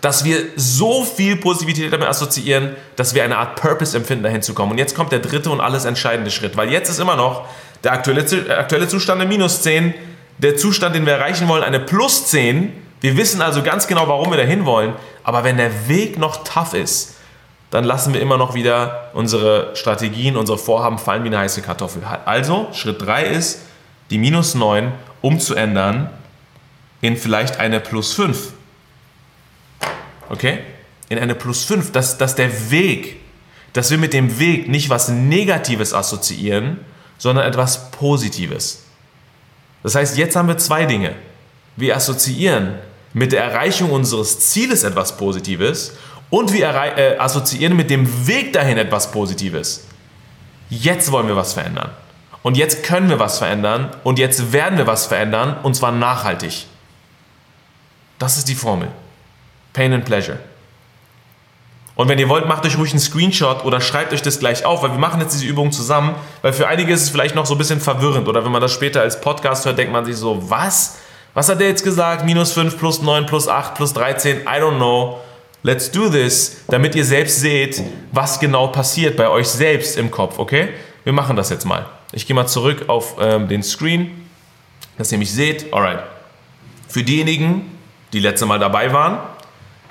[0.00, 4.54] Dass wir so viel Positivität damit assoziieren, dass wir eine Art Purpose empfinden, dahin zu
[4.54, 4.72] kommen.
[4.72, 7.46] Und jetzt kommt der dritte und alles entscheidende Schritt, weil jetzt ist immer noch
[7.84, 8.24] der aktuelle,
[8.56, 9.94] aktuelle Zustand eine minus 10,
[10.38, 12.72] der Zustand, den wir erreichen wollen, eine plus 10.
[13.00, 14.94] Wir wissen also ganz genau, warum wir dahin wollen.
[15.22, 17.16] Aber wenn der Weg noch tough ist,
[17.70, 22.02] dann lassen wir immer noch wieder unsere Strategien, unsere Vorhaben fallen wie eine heiße Kartoffel.
[22.24, 23.60] Also, Schritt 3 ist,
[24.10, 26.10] die minus 9 umzuändern
[27.00, 28.52] in vielleicht eine plus 5.
[30.30, 30.60] Okay?
[31.08, 33.20] In eine plus 5, dass, dass der Weg,
[33.72, 36.80] dass wir mit dem Weg nicht was Negatives assoziieren,
[37.18, 38.84] sondern etwas Positives.
[39.82, 41.14] Das heißt, jetzt haben wir zwei Dinge.
[41.76, 42.74] Wir assoziieren
[43.12, 45.92] mit der Erreichung unseres Zieles etwas Positives
[46.30, 49.86] und wir äh, assoziieren mit dem Weg dahin etwas Positives.
[50.70, 51.90] Jetzt wollen wir was verändern.
[52.42, 56.66] Und jetzt können wir was verändern und jetzt werden wir was verändern und zwar nachhaltig.
[58.18, 58.88] Das ist die Formel.
[59.72, 60.38] Pain and Pleasure.
[61.98, 64.84] Und wenn ihr wollt, macht euch ruhig einen Screenshot oder schreibt euch das gleich auf,
[64.84, 67.56] weil wir machen jetzt diese Übung zusammen, weil für einige ist es vielleicht noch so
[67.56, 70.48] ein bisschen verwirrend oder wenn man das später als Podcast hört, denkt man sich so,
[70.48, 70.98] was?
[71.34, 72.24] Was hat der jetzt gesagt?
[72.24, 75.18] Minus 5 plus 9 plus 8 plus 13, I don't know.
[75.64, 77.82] Let's do this, damit ihr selbst seht,
[78.12, 80.68] was genau passiert bei euch selbst im Kopf, okay?
[81.02, 81.84] Wir machen das jetzt mal.
[82.12, 84.28] Ich gehe mal zurück auf ähm, den Screen,
[84.98, 85.72] dass ihr mich seht.
[85.74, 86.04] Alright.
[86.86, 87.76] Für diejenigen,
[88.12, 89.18] die letzte Mal dabei waren,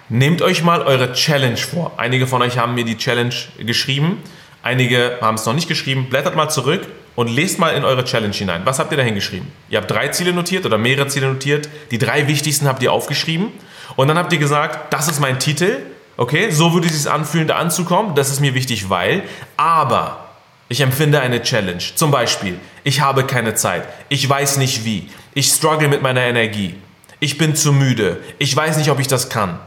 [0.09, 1.93] nehmt euch mal eure Challenge vor.
[1.97, 4.21] Einige von euch haben mir die Challenge geschrieben,
[4.63, 6.07] einige haben es noch nicht geschrieben.
[6.09, 8.61] Blättert mal zurück und lest mal in eure Challenge hinein.
[8.65, 9.47] Was habt ihr da hingeschrieben?
[9.69, 11.67] Ihr habt drei Ziele notiert oder mehrere Ziele notiert.
[11.91, 13.51] Die drei wichtigsten habt ihr aufgeschrieben.
[13.95, 15.77] Und dann habt ihr gesagt, das ist mein Titel.
[16.15, 18.15] Okay, so würde es sich anfühlen, da anzukommen.
[18.15, 19.23] Das ist mir wichtig, weil.
[19.55, 20.27] Aber
[20.69, 21.81] ich empfinde eine Challenge.
[21.95, 23.87] Zum Beispiel, ich habe keine Zeit.
[24.09, 25.09] Ich weiß nicht wie.
[25.33, 26.75] Ich struggle mit meiner Energie.
[27.19, 28.17] Ich bin zu müde.
[28.37, 29.59] Ich weiß nicht, ob ich das kann.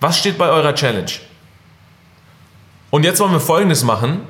[0.00, 1.10] Was steht bei eurer Challenge?
[2.90, 4.20] Und jetzt wollen wir Folgendes machen.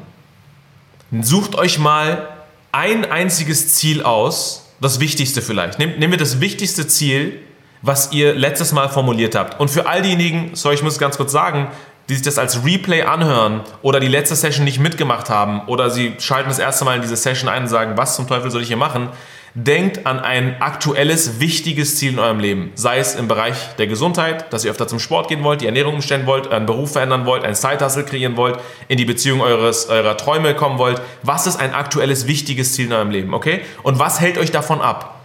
[1.21, 2.29] Sucht euch mal
[2.73, 5.79] ein einziges Ziel aus, das Wichtigste vielleicht.
[5.79, 7.41] Nehmen wir das wichtigste Ziel,
[7.83, 9.61] was ihr letztes Mal formuliert habt.
[9.61, 11.69] Und für all diejenigen, sorry, ich muss ganz kurz sagen,
[12.09, 16.15] die sich das als Replay anhören oder die letzte Session nicht mitgemacht haben oder sie
[16.19, 18.69] schalten das erste Mal in diese Session ein und sagen, was zum Teufel soll ich
[18.69, 19.09] hier machen?
[19.57, 22.73] Denkt an ein aktuelles, wichtiges Ziel in eurem Leben.
[22.75, 25.95] Sei es im Bereich der Gesundheit, dass ihr öfter zum Sport gehen wollt, die Ernährung
[25.95, 30.17] umstellen wollt, einen Beruf verändern wollt, ein Side-Hustle kreieren wollt, in die Beziehung eures, eurer
[30.17, 31.01] Träume kommen wollt.
[31.23, 33.61] Was ist ein aktuelles, wichtiges Ziel in eurem Leben, okay?
[33.85, 35.21] Und was hält euch davon ab?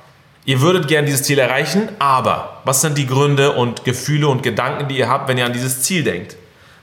[0.46, 4.88] Ihr würdet gern dieses Ziel erreichen, aber was sind die Gründe und Gefühle und Gedanken,
[4.90, 6.36] die ihr habt, wenn ihr an dieses Ziel denkt?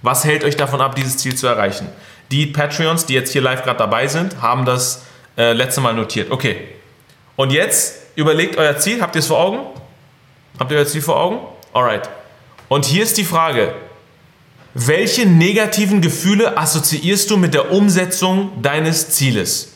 [0.03, 1.87] Was hält euch davon ab, dieses Ziel zu erreichen?
[2.33, 5.05] Die Patreons, die jetzt hier live gerade dabei sind, haben das
[5.39, 6.33] äh, letzte Mal notiert.
[6.33, 6.76] Okay.
[7.37, 9.01] Und jetzt überlegt euer Ziel.
[9.01, 9.61] Habt ihr es vor Augen?
[10.59, 11.39] Habt ihr euer Ziel vor Augen?
[11.73, 12.09] Alright.
[12.69, 13.75] Und hier ist die Frage.
[14.75, 19.73] Welche negativen Gefühle assoziierst du mit der Umsetzung deines Zieles?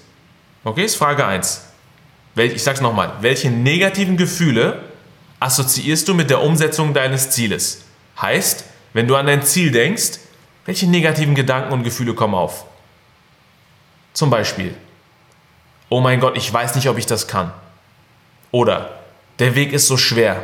[0.65, 1.63] Okay, ist Frage 1.
[2.37, 3.15] Ich sage es nochmal.
[3.21, 4.83] Welche negativen Gefühle
[5.39, 7.83] assoziierst du mit der Umsetzung deines Zieles?
[8.21, 10.19] Heißt, wenn du an dein Ziel denkst,
[10.67, 12.67] welche negativen Gedanken und Gefühle kommen auf?
[14.13, 14.75] Zum Beispiel,
[15.91, 17.53] oh mein Gott, ich weiß nicht, ob ich das kann.
[18.51, 18.91] Oder
[19.39, 20.43] der Weg ist so schwer.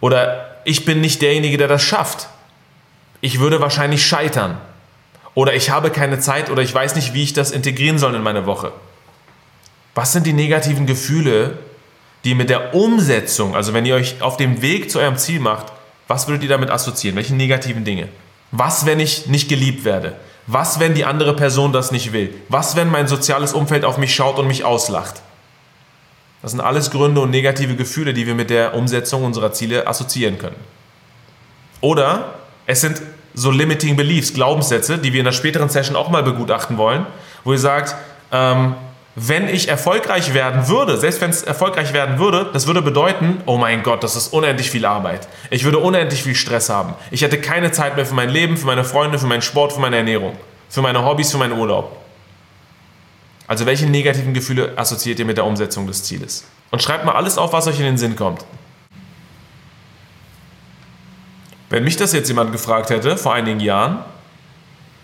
[0.00, 2.28] Oder ich bin nicht derjenige, der das schafft.
[3.20, 4.58] Ich würde wahrscheinlich scheitern.
[5.34, 8.22] Oder ich habe keine Zeit oder ich weiß nicht, wie ich das integrieren soll in
[8.22, 8.72] meine Woche.
[9.94, 11.58] Was sind die negativen Gefühle,
[12.24, 15.72] die mit der Umsetzung, also wenn ihr euch auf dem Weg zu eurem Ziel macht,
[16.08, 17.16] was würdet ihr damit assoziieren?
[17.16, 18.08] Welche negativen Dinge?
[18.52, 20.16] Was, wenn ich nicht geliebt werde?
[20.46, 22.34] Was, wenn die andere Person das nicht will?
[22.48, 25.22] Was, wenn mein soziales Umfeld auf mich schaut und mich auslacht?
[26.42, 30.38] Das sind alles Gründe und negative Gefühle, die wir mit der Umsetzung unserer Ziele assoziieren
[30.38, 30.56] können.
[31.80, 32.34] Oder
[32.66, 33.00] es sind
[33.34, 37.06] so limiting beliefs, Glaubenssätze, die wir in der späteren Session auch mal begutachten wollen,
[37.44, 37.94] wo ihr sagt,
[38.32, 38.74] ähm,
[39.22, 43.58] wenn ich erfolgreich werden würde, selbst wenn es erfolgreich werden würde, das würde bedeuten, oh
[43.58, 45.28] mein Gott, das ist unendlich viel Arbeit.
[45.50, 46.94] Ich würde unendlich viel Stress haben.
[47.10, 49.80] Ich hätte keine Zeit mehr für mein Leben, für meine Freunde, für meinen Sport, für
[49.80, 50.36] meine Ernährung,
[50.70, 51.96] für meine Hobbys, für meinen Urlaub.
[53.46, 56.44] Also welche negativen Gefühle assoziiert ihr mit der Umsetzung des Zieles?
[56.70, 58.44] Und schreibt mal alles auf, was euch in den Sinn kommt.
[61.68, 64.04] Wenn mich das jetzt jemand gefragt hätte, vor einigen Jahren,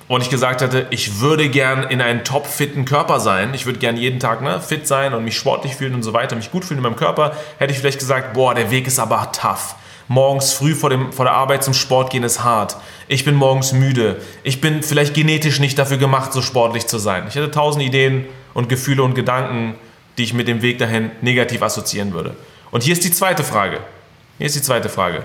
[0.09, 3.97] und ich gesagt hätte, ich würde gern in einen topfitten Körper sein, ich würde gern
[3.97, 6.79] jeden Tag ne, fit sein und mich sportlich fühlen und so weiter, mich gut fühlen
[6.79, 9.75] in meinem Körper, hätte ich vielleicht gesagt, boah, der Weg ist aber tough.
[10.09, 12.77] Morgens früh vor, dem, vor der Arbeit zum Sport gehen ist hart.
[13.09, 14.21] Ich bin morgens müde.
[14.45, 17.25] Ich bin vielleicht genetisch nicht dafür gemacht, so sportlich zu sein.
[17.29, 19.75] Ich hätte tausend Ideen und Gefühle und Gedanken,
[20.17, 22.37] die ich mit dem Weg dahin negativ assoziieren würde.
[22.71, 23.81] Und hier ist die zweite Frage.
[24.39, 25.25] Hier ist die zweite Frage.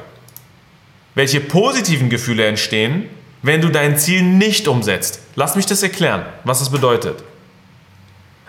[1.14, 3.06] Welche positiven Gefühle entstehen,
[3.44, 5.20] wenn du dein Ziel nicht umsetzt.
[5.36, 7.24] Lass mich das erklären, was das bedeutet.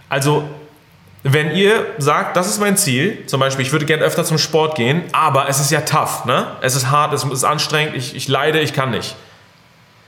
[0.09, 0.45] Also,
[1.23, 4.75] wenn ihr sagt, das ist mein Ziel, zum Beispiel, ich würde gerne öfter zum Sport
[4.75, 6.57] gehen, aber es ist ja tough, ne?
[6.61, 9.15] es ist hart, es ist anstrengend, ich, ich leide, ich kann nicht.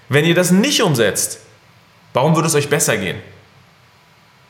[0.08, 1.38] Wenn ihr das nicht umsetzt,
[2.12, 3.18] warum würde es euch besser gehen?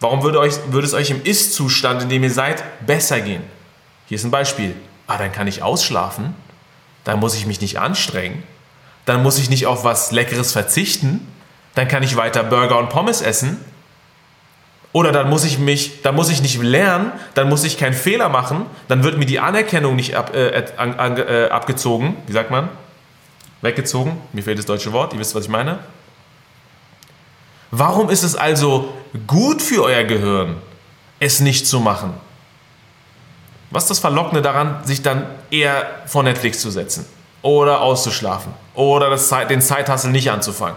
[0.00, 3.42] Warum würde, euch, würde es euch im Ist-Zustand, in dem ihr seid, besser gehen?
[4.06, 4.74] Hier ist ein Beispiel.
[5.06, 6.34] Ah, dann kann ich ausschlafen,
[7.04, 8.42] dann muss ich mich nicht anstrengen,
[9.04, 11.26] dann muss ich nicht auf was Leckeres verzichten,
[11.74, 13.58] dann kann ich weiter Burger und Pommes essen.
[14.92, 18.28] Oder dann muss ich mich, dann muss ich nicht lernen, dann muss ich keinen Fehler
[18.28, 22.52] machen, dann wird mir die Anerkennung nicht ab, äh, an, an, äh, abgezogen, wie sagt
[22.52, 22.68] man?
[23.60, 25.80] Weggezogen, mir fehlt das deutsche Wort, ihr wisst, was ich meine.
[27.72, 28.94] Warum ist es also
[29.26, 30.58] gut für euer Gehirn,
[31.18, 32.14] es nicht zu machen?
[33.72, 37.04] Was ist das Verlockende daran, sich dann eher vor Netflix zu setzen?
[37.44, 40.76] Oder auszuschlafen oder das, den Zeithassel nicht anzufangen.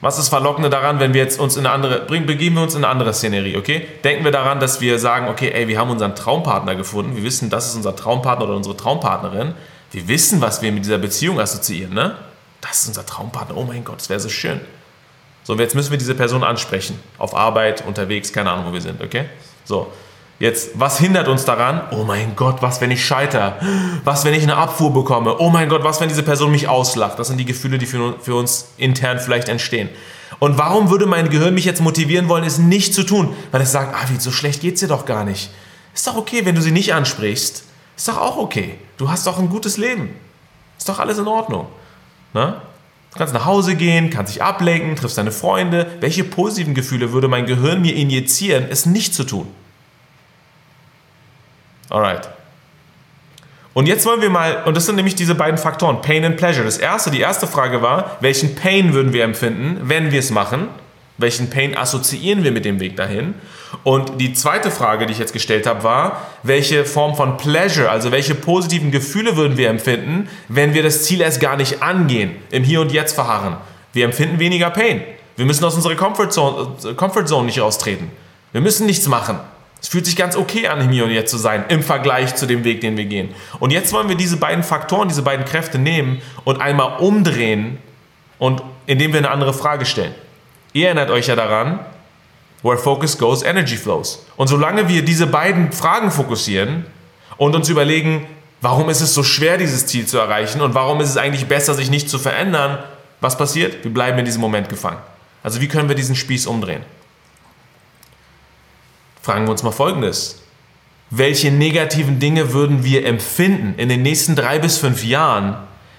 [0.00, 2.74] Was ist verlockende daran, wenn wir jetzt uns in eine andere, bringen, begeben wir uns
[2.74, 3.86] in eine andere Szenerie, okay?
[4.04, 7.50] Denken wir daran, dass wir sagen, okay, ey, wir haben unseren Traumpartner gefunden, wir wissen,
[7.50, 9.54] das ist unser Traumpartner oder unsere Traumpartnerin,
[9.90, 12.16] wir wissen, was wir mit dieser Beziehung assoziieren, ne?
[12.60, 14.60] Das ist unser Traumpartner, oh mein Gott, das wäre so schön.
[15.42, 19.02] So, jetzt müssen wir diese Person ansprechen, auf Arbeit, unterwegs, keine Ahnung, wo wir sind,
[19.02, 19.26] okay?
[19.64, 19.92] So,
[20.42, 21.82] Jetzt, was hindert uns daran?
[21.92, 23.60] Oh mein Gott, was, wenn ich scheiter?
[24.02, 25.38] Was, wenn ich eine Abfuhr bekomme?
[25.38, 27.16] Oh mein Gott, was, wenn diese Person mich auslacht?
[27.20, 29.88] Das sind die Gefühle, die für, für uns intern vielleicht entstehen.
[30.40, 33.36] Und warum würde mein Gehirn mich jetzt motivieren wollen, es nicht zu tun?
[33.52, 35.50] Weil es sagt, ah, wie, so schlecht geht's dir doch gar nicht.
[35.94, 37.62] Ist doch okay, wenn du sie nicht ansprichst.
[37.96, 38.78] Ist doch auch okay.
[38.96, 40.10] Du hast doch ein gutes Leben.
[40.76, 41.68] Ist doch alles in Ordnung.
[42.32, 42.62] Na?
[43.12, 45.86] Du kannst nach Hause gehen, kannst dich ablenken, triffst deine Freunde.
[46.00, 49.46] Welche positiven Gefühle würde mein Gehirn mir injizieren, es nicht zu tun?
[51.92, 52.26] Alright.
[53.74, 56.64] Und jetzt wollen wir mal, und das sind nämlich diese beiden Faktoren, Pain and Pleasure.
[56.64, 60.68] Das erste, die erste Frage war, welchen Pain würden wir empfinden, wenn wir es machen?
[61.18, 63.34] Welchen Pain assoziieren wir mit dem Weg dahin?
[63.84, 68.10] Und die zweite Frage, die ich jetzt gestellt habe, war, welche Form von Pleasure, also
[68.10, 72.64] welche positiven Gefühle würden wir empfinden, wenn wir das Ziel erst gar nicht angehen, im
[72.64, 73.58] Hier und Jetzt verharren?
[73.92, 75.02] Wir empfinden weniger Pain.
[75.36, 78.10] Wir müssen aus unserer Comfort Zone, Comfort Zone nicht austreten.
[78.52, 79.38] Wir müssen nichts machen.
[79.82, 82.46] Es fühlt sich ganz okay an, im Hier und Jetzt zu sein, im Vergleich zu
[82.46, 83.34] dem Weg, den wir gehen.
[83.58, 87.78] Und jetzt wollen wir diese beiden Faktoren, diese beiden Kräfte nehmen und einmal umdrehen
[88.38, 90.14] und indem wir eine andere Frage stellen.
[90.72, 91.80] Ihr erinnert euch ja daran,
[92.62, 94.24] where focus goes, energy flows.
[94.36, 96.86] Und solange wir diese beiden Fragen fokussieren
[97.36, 98.26] und uns überlegen,
[98.60, 101.74] warum ist es so schwer, dieses Ziel zu erreichen und warum ist es eigentlich besser,
[101.74, 102.78] sich nicht zu verändern,
[103.20, 103.82] was passiert?
[103.82, 104.98] Wir bleiben in diesem Moment gefangen.
[105.42, 106.84] Also wie können wir diesen Spieß umdrehen?
[109.22, 110.42] Fragen wir uns mal Folgendes.
[111.10, 115.56] Welche negativen Dinge würden wir empfinden in den nächsten drei bis fünf Jahren,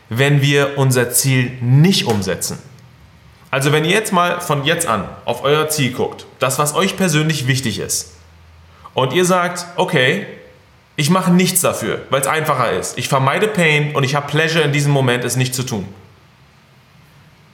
[0.09, 2.59] wenn wir unser Ziel nicht umsetzen?
[3.49, 6.97] Also wenn ihr jetzt mal von jetzt an auf euer Ziel guckt, das, was euch
[6.97, 8.13] persönlich wichtig ist,
[8.93, 10.25] und ihr sagt, okay,
[10.95, 12.97] ich mache nichts dafür, weil es einfacher ist.
[12.97, 15.87] Ich vermeide Pain und ich habe Pleasure in diesem Moment, es nicht zu tun.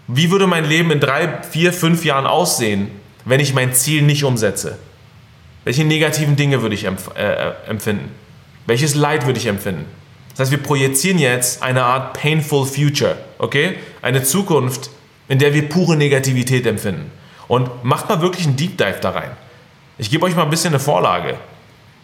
[0.08, 2.90] Wie würde mein Leben in drei, vier, fünf Jahren aussehen,
[3.26, 4.78] wenn ich mein Ziel nicht umsetze?
[5.64, 8.12] Welche negativen Dinge würde ich empf äh, empfinden?
[8.66, 9.86] Welches Leid würde ich empfinden?
[10.32, 13.76] Das heißt, wir projizieren jetzt eine Art painful future, okay?
[14.02, 14.90] Eine Zukunft,
[15.28, 17.12] in der wir pure Negativität empfinden.
[17.48, 19.32] Und macht mal wirklich einen Deep Dive da rein.
[19.98, 21.36] Ich gebe euch mal ein bisschen eine Vorlage.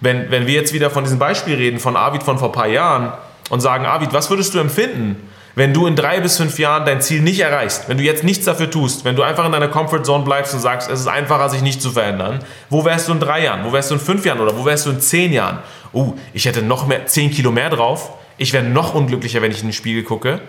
[0.01, 2.67] Wenn, wenn wir jetzt wieder von diesem Beispiel reden, von Arvid von vor ein paar
[2.67, 3.13] Jahren
[3.49, 5.15] und sagen, Arvid, was würdest du empfinden,
[5.55, 8.45] wenn du in drei bis fünf Jahren dein Ziel nicht erreichst, wenn du jetzt nichts
[8.45, 11.49] dafür tust, wenn du einfach in deiner Comfort Zone bleibst und sagst, es ist einfacher,
[11.49, 12.39] sich nicht zu verändern,
[12.69, 14.85] wo wärst du in drei Jahren, wo wärst du in fünf Jahren oder wo wärst
[14.85, 15.59] du in zehn Jahren?
[15.93, 19.61] Oh, ich hätte noch mehr, zehn Kilo mehr drauf, ich wäre noch unglücklicher, wenn ich
[19.61, 20.41] in den Spiegel gucke.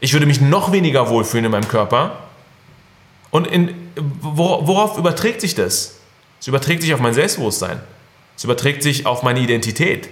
[0.00, 2.18] Ich würde mich noch weniger wohlfühlen in meinem Körper.
[3.30, 5.98] Und in, worauf überträgt sich das?
[6.40, 7.80] Es überträgt sich auf mein Selbstbewusstsein.
[8.36, 10.08] Es überträgt sich auf meine Identität.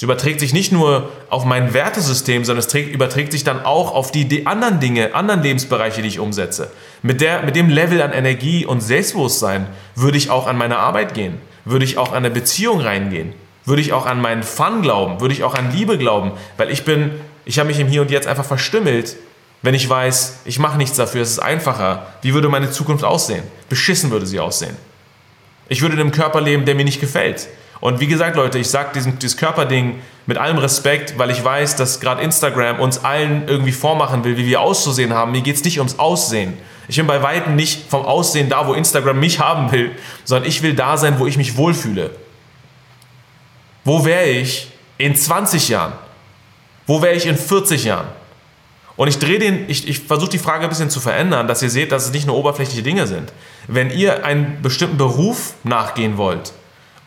[0.00, 3.94] Es überträgt sich nicht nur auf mein Wertesystem, sondern es trägt, überträgt sich dann auch
[3.94, 6.70] auf die, die, anderen Dinge, anderen Lebensbereiche, die ich umsetze.
[7.02, 11.12] Mit, der, mit dem Level an Energie und Selbstbewusstsein würde ich auch an meine Arbeit
[11.12, 13.34] gehen, würde ich auch an eine Beziehung reingehen,
[13.66, 16.86] würde ich auch an meinen Fun glauben, würde ich auch an Liebe glauben, weil ich
[16.86, 17.10] bin,
[17.44, 19.16] ich habe mich im Hier und Jetzt einfach verstümmelt
[19.60, 23.42] Wenn ich weiß, ich mache nichts dafür, es ist einfacher, wie würde meine Zukunft aussehen?
[23.68, 24.78] Beschissen würde sie aussehen.
[25.68, 27.48] Ich würde in einem Körper leben, der mir nicht gefällt.
[27.80, 31.98] Und wie gesagt, Leute, ich sage dieses Körperding mit allem Respekt, weil ich weiß, dass
[32.00, 35.32] gerade Instagram uns allen irgendwie vormachen will, wie wir auszusehen haben.
[35.32, 36.58] Mir geht es nicht ums Aussehen.
[36.88, 39.92] Ich bin bei Weitem nicht vom Aussehen da, wo Instagram mich haben will,
[40.24, 42.10] sondern ich will da sein, wo ich mich wohlfühle.
[43.84, 45.94] Wo wäre ich in 20 Jahren?
[46.86, 48.08] Wo wäre ich in 40 Jahren?
[48.96, 51.70] Und ich drehe den, ich, ich versuche die Frage ein bisschen zu verändern, dass ihr
[51.70, 53.32] seht, dass es nicht nur oberflächliche Dinge sind.
[53.68, 56.52] Wenn ihr einen bestimmten Beruf nachgehen wollt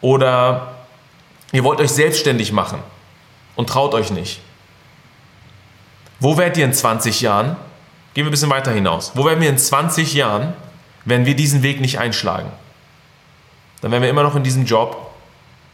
[0.03, 0.73] oder
[1.53, 2.79] ihr wollt euch selbstständig machen
[3.55, 4.41] und traut euch nicht,
[6.19, 7.55] wo werdet ihr in 20 Jahren?
[8.13, 9.13] Gehen wir ein bisschen weiter hinaus.
[9.15, 10.53] Wo werden wir in 20 Jahren,
[11.05, 12.51] wenn wir diesen Weg nicht einschlagen?
[13.81, 15.09] Dann werden wir immer noch in diesem Job,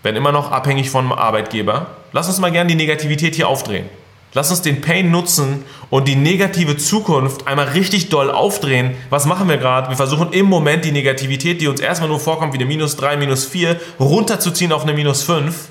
[0.04, 1.88] werden immer noch abhängig vom Arbeitgeber.
[2.12, 3.90] Lass uns mal gerne die Negativität hier aufdrehen.
[4.34, 8.96] Lass uns den Pain nutzen und die negative Zukunft einmal richtig doll aufdrehen.
[9.10, 9.90] Was machen wir gerade?
[9.90, 13.18] Wir versuchen im Moment die Negativität, die uns erstmal nur vorkommt wie eine minus 3,
[13.18, 15.70] minus 4, runterzuziehen auf eine minus 5,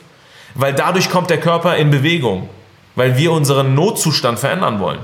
[0.55, 2.49] weil dadurch kommt der Körper in Bewegung,
[2.97, 4.99] weil wir unseren Notzustand verändern wollen.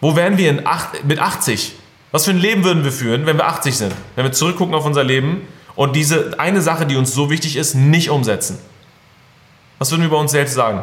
[0.00, 1.74] Wo wären wir acht, mit 80?
[2.10, 3.94] Was für ein Leben würden wir führen, wenn wir 80 sind?
[4.16, 5.42] Wenn wir zurückgucken auf unser Leben
[5.76, 8.58] und diese eine Sache, die uns so wichtig ist, nicht umsetzen.
[9.78, 10.82] Was würden wir über uns selbst sagen?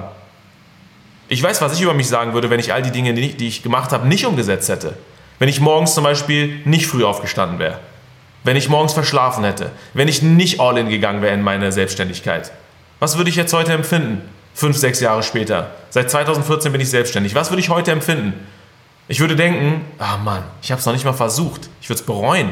[1.34, 3.64] Ich weiß, was ich über mich sagen würde, wenn ich all die Dinge, die ich
[3.64, 4.96] gemacht habe, nicht umgesetzt hätte.
[5.40, 7.80] Wenn ich morgens zum Beispiel nicht früh aufgestanden wäre.
[8.44, 9.72] Wenn ich morgens verschlafen hätte.
[9.96, 12.52] Wenn ich nicht all in gegangen wäre in meine Selbstständigkeit.
[13.00, 14.22] Was würde ich jetzt heute empfinden?
[14.54, 15.72] Fünf, sechs Jahre später.
[15.90, 17.34] Seit 2014 bin ich selbstständig.
[17.34, 18.36] Was würde ich heute empfinden?
[19.08, 21.68] Ich würde denken, ah Mann, ich habe es noch nicht mal versucht.
[21.82, 22.52] Ich würde es bereuen.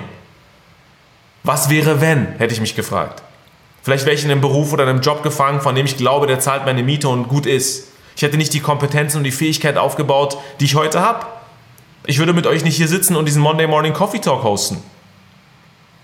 [1.43, 3.21] Was wäre, wenn, hätte ich mich gefragt.
[3.83, 6.39] Vielleicht wäre ich in einem Beruf oder einem Job gefangen, von dem ich glaube, der
[6.39, 7.90] zahlt meine Miete und gut ist.
[8.15, 11.25] Ich hätte nicht die Kompetenzen und die Fähigkeit aufgebaut, die ich heute habe.
[12.05, 14.81] Ich würde mit euch nicht hier sitzen und diesen Monday Morning Coffee Talk hosten.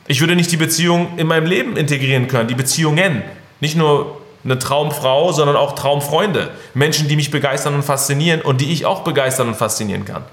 [0.07, 3.23] Ich würde nicht die Beziehung in meinem Leben integrieren können, die Beziehungen.
[3.59, 6.51] Nicht nur eine Traumfrau, sondern auch Traumfreunde.
[6.73, 10.23] Menschen, die mich begeistern und faszinieren und die ich auch begeistern und faszinieren kann.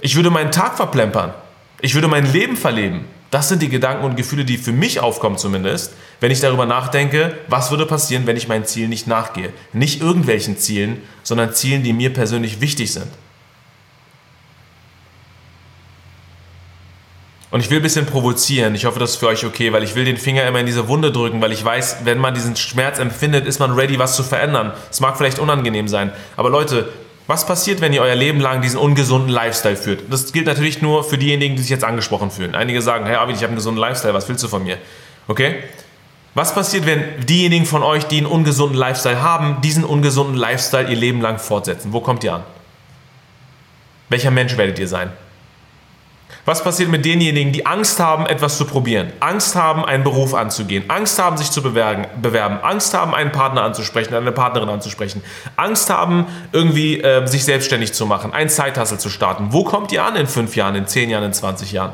[0.00, 1.32] Ich würde meinen Tag verplempern.
[1.80, 3.04] Ich würde mein Leben verleben.
[3.34, 7.36] Das sind die Gedanken und Gefühle, die für mich aufkommen zumindest, wenn ich darüber nachdenke,
[7.48, 9.52] was würde passieren, wenn ich meinem Ziel nicht nachgehe.
[9.72, 13.08] Nicht irgendwelchen Zielen, sondern Zielen, die mir persönlich wichtig sind.
[17.50, 18.76] Und ich will ein bisschen provozieren.
[18.76, 20.86] Ich hoffe, das ist für euch okay, weil ich will den Finger immer in diese
[20.86, 24.22] Wunde drücken, weil ich weiß, wenn man diesen Schmerz empfindet, ist man ready, was zu
[24.22, 24.74] verändern.
[24.92, 26.12] Es mag vielleicht unangenehm sein.
[26.36, 26.88] Aber Leute,
[27.26, 30.02] was passiert, wenn ihr euer Leben lang diesen ungesunden Lifestyle führt?
[30.10, 32.54] Das gilt natürlich nur für diejenigen, die sich jetzt angesprochen fühlen.
[32.54, 34.76] Einige sagen, hey Arvid, ich habe einen gesunden Lifestyle, was willst du von mir?
[35.26, 35.64] Okay?
[36.34, 40.96] Was passiert, wenn diejenigen von euch, die einen ungesunden Lifestyle haben, diesen ungesunden Lifestyle ihr
[40.96, 41.92] Leben lang fortsetzen?
[41.92, 42.42] Wo kommt ihr an?
[44.10, 45.12] Welcher Mensch werdet ihr sein?
[46.44, 49.12] Was passiert mit denjenigen, die Angst haben, etwas zu probieren?
[49.20, 50.84] Angst haben, einen Beruf anzugehen?
[50.88, 52.06] Angst haben, sich zu bewerben?
[52.20, 55.22] bewerben Angst haben, einen Partner anzusprechen, eine Partnerin anzusprechen?
[55.56, 59.48] Angst haben, irgendwie äh, sich selbstständig zu machen, einen Zeithassel zu starten?
[59.50, 61.92] Wo kommt ihr an in fünf Jahren, in zehn Jahren, in 20 Jahren?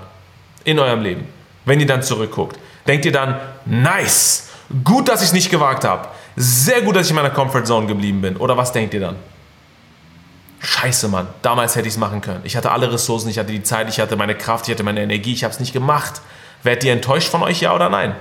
[0.65, 1.29] In eurem Leben.
[1.65, 2.59] Wenn ihr dann zurückguckt.
[2.87, 4.49] Denkt ihr dann, nice,
[4.83, 6.09] gut, dass ich es nicht gewagt habe.
[6.35, 8.37] Sehr gut, dass ich in meiner Comfortzone geblieben bin.
[8.37, 9.17] Oder was denkt ihr dann?
[10.61, 12.41] Scheiße, Mann, damals hätte ich es machen können.
[12.45, 15.03] Ich hatte alle Ressourcen, ich hatte die Zeit, ich hatte meine Kraft, ich hatte meine
[15.03, 16.21] Energie, ich habe es nicht gemacht.
[16.63, 18.15] Werdet ihr enttäuscht von euch, ja oder nein?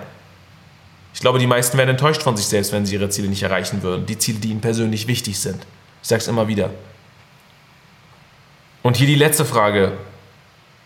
[1.13, 3.81] Ich glaube, die meisten werden enttäuscht von sich selbst, wenn sie ihre Ziele nicht erreichen
[3.81, 4.05] würden.
[4.05, 5.65] Die Ziele, die ihnen persönlich wichtig sind.
[6.01, 6.69] Ich sage es immer wieder.
[8.83, 9.93] Und hier die letzte Frage.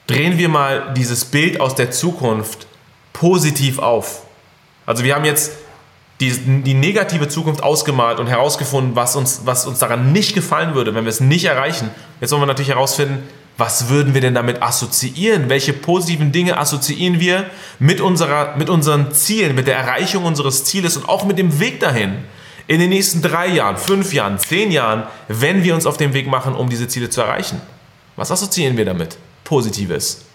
[0.07, 2.65] Drehen wir mal dieses Bild aus der Zukunft
[3.13, 4.23] positiv auf.
[4.85, 5.51] Also wir haben jetzt
[6.31, 10.95] die, die negative Zukunft ausgemalt und herausgefunden, was uns, was uns daran nicht gefallen würde,
[10.95, 11.89] wenn wir es nicht erreichen.
[12.21, 13.23] Jetzt wollen wir natürlich herausfinden,
[13.57, 15.49] was würden wir denn damit assoziieren?
[15.49, 17.45] Welche positiven Dinge assoziieren wir
[17.77, 21.79] mit, unserer, mit unseren Zielen, mit der Erreichung unseres Zieles und auch mit dem Weg
[21.79, 22.15] dahin?
[22.65, 26.27] In den nächsten drei Jahren, fünf Jahren, zehn Jahren, wenn wir uns auf den Weg
[26.27, 27.61] machen, um diese Ziele zu erreichen.
[28.15, 29.17] Was assoziieren wir damit?
[29.43, 30.25] Positives.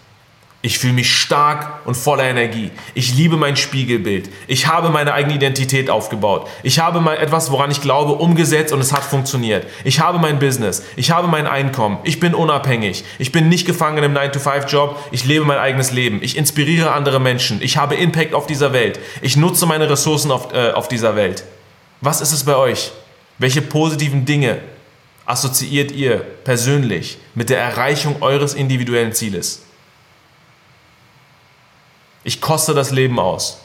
[0.61, 2.69] Ich fühle mich stark und voller Energie.
[2.93, 4.29] Ich liebe mein Spiegelbild.
[4.45, 6.49] Ich habe meine eigene Identität aufgebaut.
[6.63, 9.65] Ich habe mal etwas, woran ich glaube, umgesetzt und es hat funktioniert.
[9.85, 10.83] Ich habe mein Business.
[10.97, 11.99] Ich habe mein Einkommen.
[12.03, 13.05] Ich bin unabhängig.
[13.19, 14.97] Ich bin nicht gefangen im 9-to-5-Job.
[15.11, 16.19] Ich lebe mein eigenes Leben.
[16.21, 17.61] Ich inspiriere andere Menschen.
[17.61, 18.99] Ich habe Impact auf dieser Welt.
[19.21, 21.45] Ich nutze meine Ressourcen auf, äh, auf dieser Welt.
[22.01, 22.91] Was ist es bei euch?
[23.37, 24.57] Welche positiven Dinge
[25.25, 29.63] assoziiert ihr persönlich mit der Erreichung eures individuellen Zieles?
[32.23, 33.61] Ich koste das Leben aus.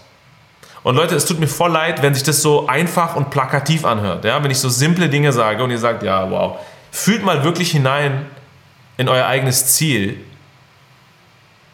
[0.82, 4.24] Und Leute, es tut mir voll leid, wenn sich das so einfach und plakativ anhört.
[4.24, 4.42] Ja?
[4.42, 6.58] Wenn ich so simple Dinge sage und ihr sagt, ja, wow,
[6.92, 8.26] fühlt mal wirklich hinein,
[8.96, 10.20] in euer eigenes Ziel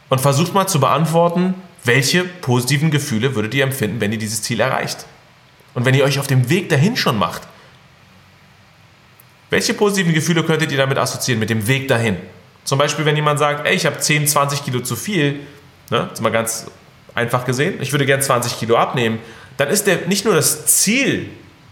[0.08, 1.54] und versucht mal zu beantworten,
[1.84, 5.06] welche positiven Gefühle würdet ihr empfinden, wenn ihr dieses Ziel erreicht?
[5.74, 7.42] Und wenn ihr euch auf dem Weg dahin schon macht,
[9.50, 12.16] welche positiven Gefühle könntet ihr damit assoziieren, mit dem Weg dahin?
[12.64, 15.40] Zum Beispiel, wenn jemand sagt, ey, ich habe 10, 20 Kilo zu viel,
[15.90, 16.66] ne, ist mal ganz
[17.14, 19.18] einfach gesehen, ich würde gerne 20 Kilo abnehmen,
[19.56, 21.28] dann ist der, nicht nur das Ziel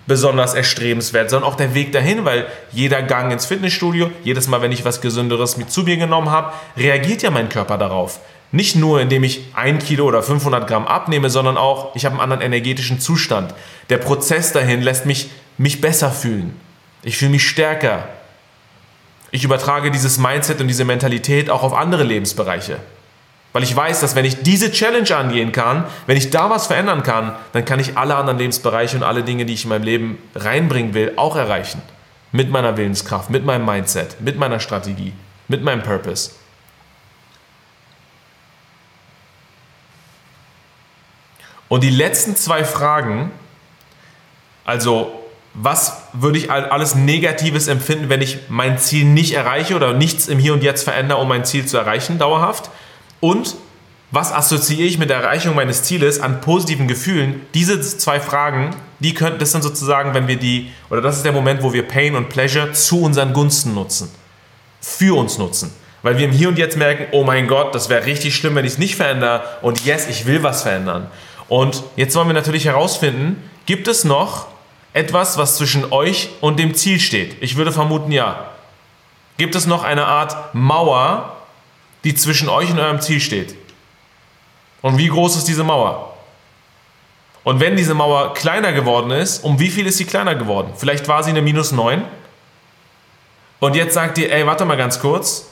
[0.06, 4.72] besonders erstrebenswert, sondern auch der Weg dahin, weil jeder Gang ins Fitnessstudio, jedes Mal, wenn
[4.72, 8.20] ich was Gesünderes mit zu mir genommen habe, reagiert ja mein Körper darauf.
[8.50, 12.22] Nicht nur, indem ich ein Kilo oder 500 Gramm abnehme, sondern auch, ich habe einen
[12.22, 13.54] anderen energetischen Zustand.
[13.90, 16.58] Der Prozess dahin lässt mich, mich besser fühlen.
[17.02, 18.08] Ich fühle mich stärker.
[19.30, 22.78] Ich übertrage dieses Mindset und diese Mentalität auch auf andere Lebensbereiche.
[23.52, 27.02] Weil ich weiß, dass wenn ich diese Challenge angehen kann, wenn ich da was verändern
[27.02, 30.18] kann, dann kann ich alle anderen Lebensbereiche und alle Dinge, die ich in meinem Leben
[30.34, 31.82] reinbringen will, auch erreichen.
[32.30, 35.14] Mit meiner Willenskraft, mit meinem Mindset, mit meiner Strategie,
[35.48, 36.32] mit meinem Purpose.
[41.68, 43.30] Und die letzten zwei Fragen,
[44.64, 45.24] also
[45.54, 50.38] was würde ich alles Negatives empfinden, wenn ich mein Ziel nicht erreiche oder nichts im
[50.38, 52.70] Hier und Jetzt verändere, um mein Ziel zu erreichen, dauerhaft?
[53.20, 53.56] Und
[54.10, 57.42] was assoziiere ich mit der Erreichung meines Zieles an positiven Gefühlen?
[57.52, 61.32] Diese zwei Fragen, die können, das sind sozusagen, wenn wir die, oder das ist der
[61.32, 64.10] Moment, wo wir Pain und Pleasure zu unseren Gunsten nutzen.
[64.80, 65.74] Für uns nutzen.
[66.02, 68.64] Weil wir im Hier und Jetzt merken, oh mein Gott, das wäre richtig schlimm, wenn
[68.64, 69.42] ich es nicht verändere.
[69.60, 71.08] Und yes, ich will was verändern.
[71.48, 74.46] Und jetzt wollen wir natürlich herausfinden, gibt es noch
[74.94, 77.36] etwas, was zwischen euch und dem Ziel steht?
[77.40, 78.50] Ich würde vermuten, ja.
[79.36, 81.37] Gibt es noch eine Art Mauer,
[82.04, 83.54] die zwischen euch und eurem Ziel steht.
[84.82, 86.14] Und wie groß ist diese Mauer?
[87.44, 90.72] Und wenn diese Mauer kleiner geworden ist, um wie viel ist sie kleiner geworden?
[90.76, 92.04] Vielleicht war sie eine minus 9.
[93.60, 95.46] Und jetzt sagt ihr, ey, warte mal ganz kurz.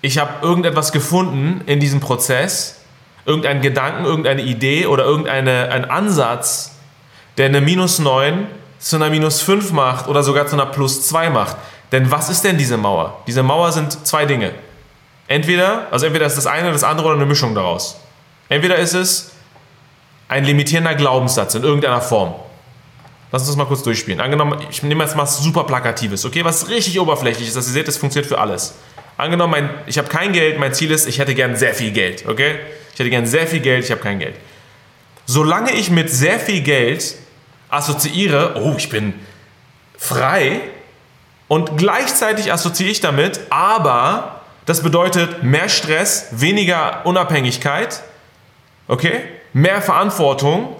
[0.00, 2.80] Ich habe irgendetwas gefunden in diesem Prozess,
[3.24, 6.76] irgendeinen Gedanken, irgendeine Idee oder irgendeinen Ansatz,
[7.38, 8.46] der eine minus 9
[8.78, 11.56] zu einer minus 5 macht oder sogar zu einer plus 2 macht.
[11.92, 13.22] Denn was ist denn diese Mauer?
[13.26, 14.52] Diese Mauer sind zwei Dinge.
[15.28, 18.00] Entweder, also entweder ist das eine oder das andere oder eine Mischung daraus.
[18.48, 19.32] Entweder ist es
[20.28, 22.34] ein limitierender Glaubenssatz in irgendeiner Form.
[23.32, 24.20] Lass uns das mal kurz durchspielen.
[24.20, 26.44] Angenommen, ich nehme jetzt mal super Plakatives, okay?
[26.44, 28.74] Was richtig oberflächlich ist, dass ihr seht, das funktioniert für alles.
[29.16, 32.24] Angenommen, mein, ich habe kein Geld, mein Ziel ist, ich hätte gern sehr viel Geld,
[32.28, 32.56] okay?
[32.92, 34.36] Ich hätte gern sehr viel Geld, ich habe kein Geld.
[35.26, 37.16] Solange ich mit sehr viel Geld
[37.68, 39.14] assoziiere, oh, ich bin
[39.98, 40.60] frei
[41.48, 44.35] und gleichzeitig assoziiere ich damit, aber
[44.66, 48.02] das bedeutet mehr Stress, weniger Unabhängigkeit,
[48.88, 49.20] okay?
[49.52, 50.76] Mehr Verantwortung,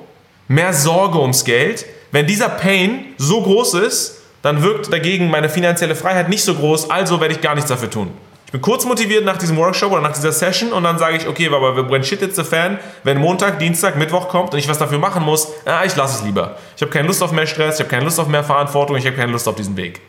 [0.48, 1.86] mehr Sorge ums Geld.
[2.10, 6.90] Wenn dieser Pain so groß ist, dann wirkt dagegen meine finanzielle Freiheit nicht so groß,
[6.90, 8.10] also werde ich gar nichts dafür tun.
[8.46, 11.26] Ich bin kurz motiviert nach diesem Workshop oder nach dieser Session und dann sage ich,
[11.26, 14.78] okay, aber when shit hits the fan, wenn Montag, Dienstag, Mittwoch kommt und ich was
[14.78, 16.56] dafür machen muss, ah, ich lasse es lieber.
[16.76, 19.06] Ich habe keine Lust auf mehr Stress, ich habe keine Lust auf mehr Verantwortung, ich
[19.06, 20.00] habe keine Lust auf diesen Weg.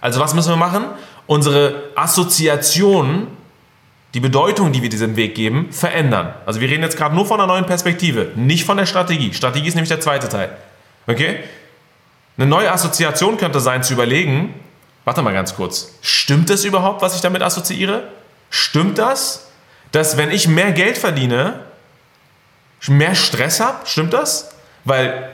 [0.00, 0.86] Also was müssen wir machen?
[1.30, 3.28] Unsere Assoziationen,
[4.14, 6.34] die Bedeutung, die wir diesem Weg geben, verändern.
[6.44, 9.32] Also wir reden jetzt gerade nur von einer neuen Perspektive, nicht von der Strategie.
[9.32, 10.56] Strategie ist nämlich der zweite Teil.
[11.06, 11.38] Okay?
[12.36, 14.54] Eine neue Assoziation könnte sein zu überlegen,
[15.04, 18.08] warte mal ganz kurz, stimmt es überhaupt, was ich damit assoziiere?
[18.50, 19.52] Stimmt das,
[19.92, 21.60] dass wenn ich mehr Geld verdiene,
[22.88, 23.86] mehr Stress habe?
[23.86, 24.50] Stimmt das?
[24.84, 25.30] Weil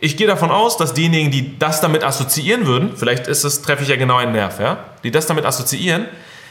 [0.00, 3.82] ich gehe davon aus, dass diejenigen, die das damit assoziieren würden, vielleicht ist es, treffe
[3.82, 6.06] ich ja genau einen Nerv, ja, die das damit assoziieren,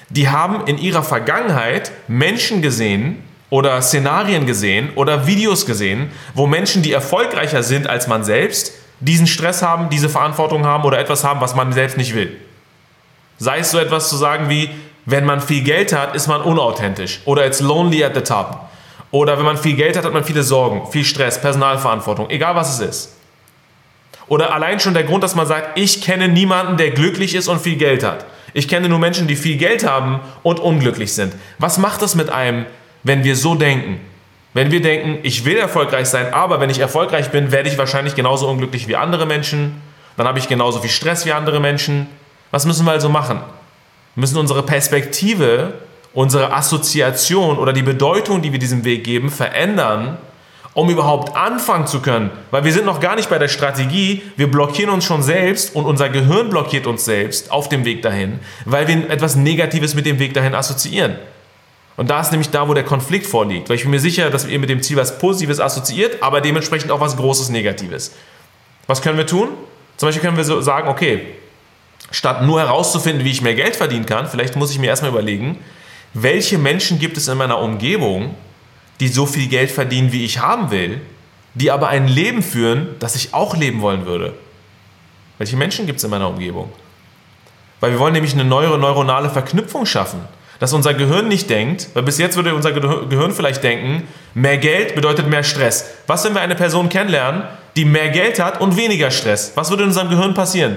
[0.10, 6.82] die haben in ihrer Vergangenheit Menschen gesehen oder Szenarien gesehen oder Videos gesehen, wo Menschen,
[6.82, 11.42] die erfolgreicher sind als man selbst, diesen Stress haben, diese Verantwortung haben oder etwas haben,
[11.42, 12.36] was man selbst nicht will.
[13.38, 14.70] Sei es so etwas zu sagen wie,
[15.06, 18.70] wenn man viel Geld hat, ist man unauthentisch oder it's lonely at the top.
[19.12, 22.76] Oder wenn man viel Geld hat, hat man viele Sorgen, viel Stress, Personalverantwortung, egal was
[22.76, 23.19] es ist.
[24.30, 27.62] Oder allein schon der Grund, dass man sagt, ich kenne niemanden, der glücklich ist und
[27.62, 28.26] viel Geld hat.
[28.54, 31.34] Ich kenne nur Menschen, die viel Geld haben und unglücklich sind.
[31.58, 32.66] Was macht das mit einem,
[33.04, 34.00] wenn wir so denken?
[34.54, 38.16] Wenn wir denken, ich will erfolgreich sein, aber wenn ich erfolgreich bin, werde ich wahrscheinlich
[38.16, 39.82] genauso unglücklich wie andere Menschen.
[40.18, 42.08] Dann habe ich genauso viel Stress wie andere Menschen.
[42.52, 43.40] Was müssen wir also machen?
[44.16, 45.74] Wir müssen unsere Perspektive,
[46.14, 50.18] unsere Assoziation oder die Bedeutung, die wir diesem Weg geben, verändern,
[50.74, 52.32] um überhaupt anfangen zu können.
[52.52, 55.86] Weil wir sind noch gar nicht bei der Strategie, wir blockieren uns schon selbst und
[55.86, 60.20] unser Gehirn blockiert uns selbst auf dem Weg dahin, weil wir etwas Negatives mit dem
[60.20, 61.16] Weg dahin assoziieren.
[61.98, 63.68] Und da ist nämlich da, wo der Konflikt vorliegt.
[63.68, 66.92] Weil ich bin mir sicher, dass ihr mit dem Ziel was Positives assoziiert, aber dementsprechend
[66.92, 68.14] auch was Großes Negatives.
[68.88, 69.50] Was können wir tun?
[69.98, 71.26] Zum Beispiel können wir so sagen, okay,
[72.12, 75.58] statt nur herauszufinden, wie ich mehr Geld verdienen kann, vielleicht muss ich mir erstmal überlegen,
[76.14, 78.34] welche Menschen gibt es in meiner Umgebung,
[79.00, 81.02] die so viel Geld verdienen, wie ich haben will,
[81.54, 84.34] die aber ein Leben führen, das ich auch leben wollen würde.
[85.38, 86.72] Welche Menschen gibt es in meiner Umgebung?
[87.80, 90.20] Weil wir wollen nämlich eine neue neuronale Verknüpfung schaffen.
[90.60, 94.94] Dass unser Gehirn nicht denkt, weil bis jetzt würde unser Gehirn vielleicht denken, mehr Geld
[94.94, 95.86] bedeutet mehr Stress.
[96.06, 97.44] Was, wenn wir eine Person kennenlernen,
[97.78, 99.54] die mehr Geld hat und weniger Stress?
[99.56, 100.76] Was würde in unserem Gehirn passieren?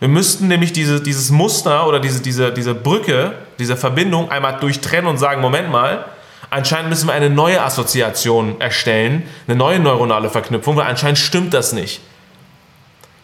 [0.00, 5.06] Wir müssten nämlich diese, dieses Muster oder diese, diese, diese Brücke, diese Verbindung einmal durchtrennen
[5.06, 6.04] und sagen, Moment mal,
[6.52, 11.72] anscheinend müssen wir eine neue Assoziation erstellen, eine neue neuronale Verknüpfung, weil anscheinend stimmt das
[11.72, 12.00] nicht.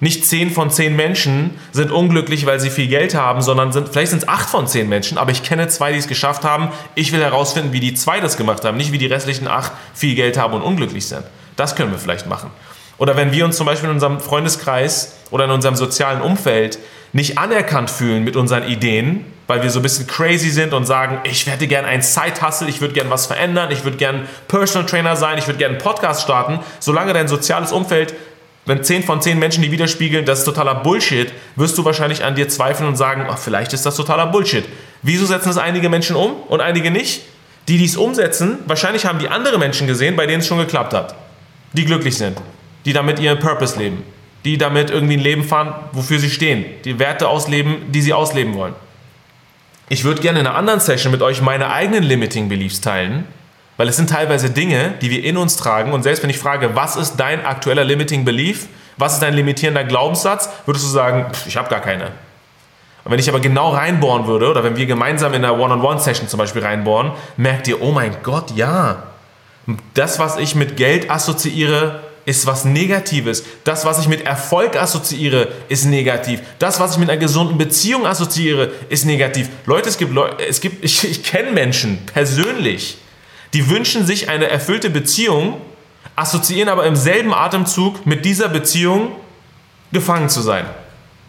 [0.01, 4.11] Nicht 10 von 10 Menschen sind unglücklich, weil sie viel Geld haben, sondern sind, vielleicht
[4.11, 6.69] sind es 8 von 10 Menschen, aber ich kenne zwei, die es geschafft haben.
[6.95, 10.15] Ich will herausfinden, wie die zwei das gemacht haben, nicht wie die restlichen 8 viel
[10.15, 11.25] Geld haben und unglücklich sind.
[11.57, 12.51] Das können wir vielleicht machen.
[12.97, 16.79] Oder wenn wir uns zum Beispiel in unserem Freundeskreis oder in unserem sozialen Umfeld
[17.13, 21.21] nicht anerkannt fühlen mit unseren Ideen, weil wir so ein bisschen crazy sind und sagen,
[21.25, 25.17] ich hätte gern ein Side-Hustle, ich würde gern was verändern, ich würde gern Personal Trainer
[25.17, 28.15] sein, ich würde gern einen Podcast starten, solange dein soziales Umfeld
[28.69, 32.35] wenn 10 von 10 Menschen die widerspiegeln, das ist totaler Bullshit, wirst du wahrscheinlich an
[32.35, 34.67] dir zweifeln und sagen, ach, vielleicht ist das totaler Bullshit.
[35.01, 37.23] Wieso setzen es einige Menschen um und einige nicht?
[37.67, 40.93] Die, die es umsetzen, wahrscheinlich haben die andere Menschen gesehen, bei denen es schon geklappt
[40.93, 41.15] hat.
[41.73, 42.37] Die glücklich sind,
[42.85, 44.03] die damit ihren Purpose leben,
[44.45, 48.55] die damit irgendwie ein Leben fahren, wofür sie stehen, die Werte ausleben, die sie ausleben
[48.55, 48.75] wollen.
[49.89, 53.25] Ich würde gerne in einer anderen Session mit euch meine eigenen Limiting Beliefs teilen,
[53.79, 55.93] weil es sind teilweise Dinge, die wir in uns tragen.
[55.93, 58.67] Und selbst wenn ich frage, was ist dein aktueller Limiting Belief?
[58.97, 60.51] Was ist dein limitierender Glaubenssatz?
[60.67, 62.07] Würdest du sagen, pff, ich habe gar keine.
[63.05, 66.39] Und wenn ich aber genau reinbohren würde, oder wenn wir gemeinsam in einer One-on-One-Session zum
[66.39, 69.05] Beispiel reinbohren, merkt ihr, oh mein Gott, ja.
[69.95, 73.43] Das, was ich mit Geld assoziiere, ist was Negatives.
[73.65, 76.43] Das, was ich mit Erfolg assoziiere, ist negativ.
[76.59, 79.49] Das, was ich mit einer gesunden Beziehung assoziiere, ist negativ.
[79.65, 82.99] Leute, es gibt, Leute, es gibt ich, ich kenne Menschen persönlich,
[83.55, 85.59] die wünschen sich eine erfüllte Beziehung,
[86.17, 89.13] assoziieren aber im selben Atemzug mit dieser Beziehung
[89.91, 90.67] gefangen zu sein.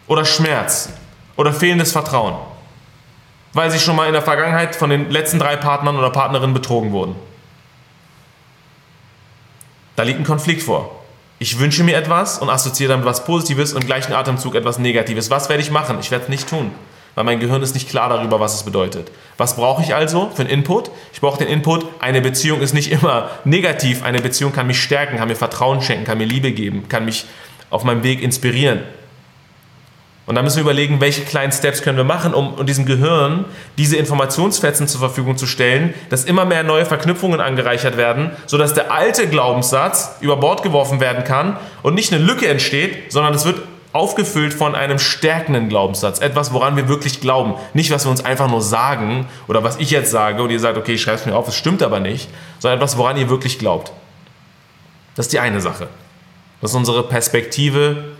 [0.06, 0.90] Oder Schmerz.
[1.38, 2.34] Oder fehlendes Vertrauen.
[3.54, 6.92] Weil sie schon mal in der Vergangenheit von den letzten drei Partnern oder Partnerinnen betrogen
[6.92, 7.14] wurden.
[10.00, 10.98] Da liegt ein Konflikt vor.
[11.38, 15.28] Ich wünsche mir etwas und assoziiere damit was Positives und im gleichen Atemzug etwas Negatives.
[15.28, 15.98] Was werde ich machen?
[16.00, 16.70] Ich werde es nicht tun
[17.14, 19.10] weil mein Gehirn ist nicht klar darüber, was es bedeutet.
[19.36, 20.90] Was brauche ich also für einen Input?
[21.12, 25.18] Ich brauche den Input, eine Beziehung ist nicht immer negativ, eine Beziehung kann mich stärken,
[25.18, 27.26] kann mir Vertrauen schenken, kann mir Liebe geben, kann mich
[27.68, 28.84] auf meinem Weg inspirieren.
[30.30, 33.46] Und dann müssen wir überlegen, welche kleinen Steps können wir machen, um, um diesem Gehirn
[33.76, 38.92] diese Informationsfetzen zur Verfügung zu stellen, dass immer mehr neue Verknüpfungen angereichert werden, sodass der
[38.92, 43.60] alte Glaubenssatz über Bord geworfen werden kann und nicht eine Lücke entsteht, sondern es wird
[43.92, 46.20] aufgefüllt von einem stärkenden Glaubenssatz.
[46.20, 47.54] Etwas, woran wir wirklich glauben.
[47.74, 50.78] Nicht, was wir uns einfach nur sagen oder was ich jetzt sage und ihr sagt,
[50.78, 52.28] okay, ich schreibe es mir auf, es stimmt aber nicht,
[52.60, 53.90] sondern etwas, woran ihr wirklich glaubt.
[55.16, 55.88] Das ist die eine Sache.
[56.60, 58.12] Das ist unsere Perspektive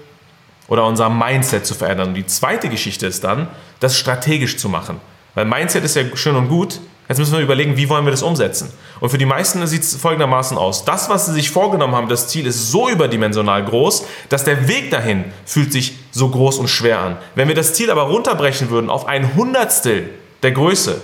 [0.71, 2.09] oder unser Mindset zu verändern.
[2.09, 3.49] Und die zweite Geschichte ist dann,
[3.81, 4.99] das strategisch zu machen.
[5.35, 8.23] Weil Mindset ist ja schön und gut, Jetzt müssen wir überlegen, wie wollen wir das
[8.23, 8.73] umsetzen.
[9.01, 10.85] Und für die meisten sieht es folgendermaßen aus.
[10.85, 14.93] Das, was sie sich vorgenommen haben, das Ziel ist so überdimensional groß, dass der Weg
[14.93, 17.17] dahin fühlt sich so groß und schwer an.
[17.35, 20.09] Wenn wir das Ziel aber runterbrechen würden auf ein Hundertstel
[20.45, 21.01] der Größe,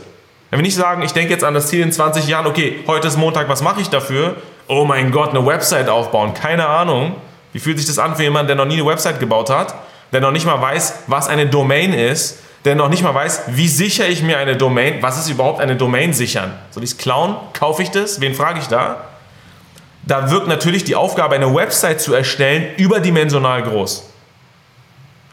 [0.50, 3.08] wenn wir nicht sagen, ich denke jetzt an das Ziel in 20 Jahren, okay, heute
[3.08, 4.36] ist Montag, was mache ich dafür?
[4.68, 7.16] Oh mein Gott, eine Website aufbauen, keine Ahnung.
[7.56, 9.74] Wie fühlt sich das an für jemanden, der noch nie eine Website gebaut hat,
[10.12, 13.66] der noch nicht mal weiß, was eine Domain ist, der noch nicht mal weiß, wie
[13.66, 16.52] sichere ich mir eine Domain, was ist überhaupt eine Domain sichern?
[16.70, 17.34] Soll ich es klauen?
[17.54, 18.20] Kaufe ich das?
[18.20, 19.06] Wen frage ich da?
[20.02, 24.06] Da wirkt natürlich die Aufgabe, eine Website zu erstellen, überdimensional groß.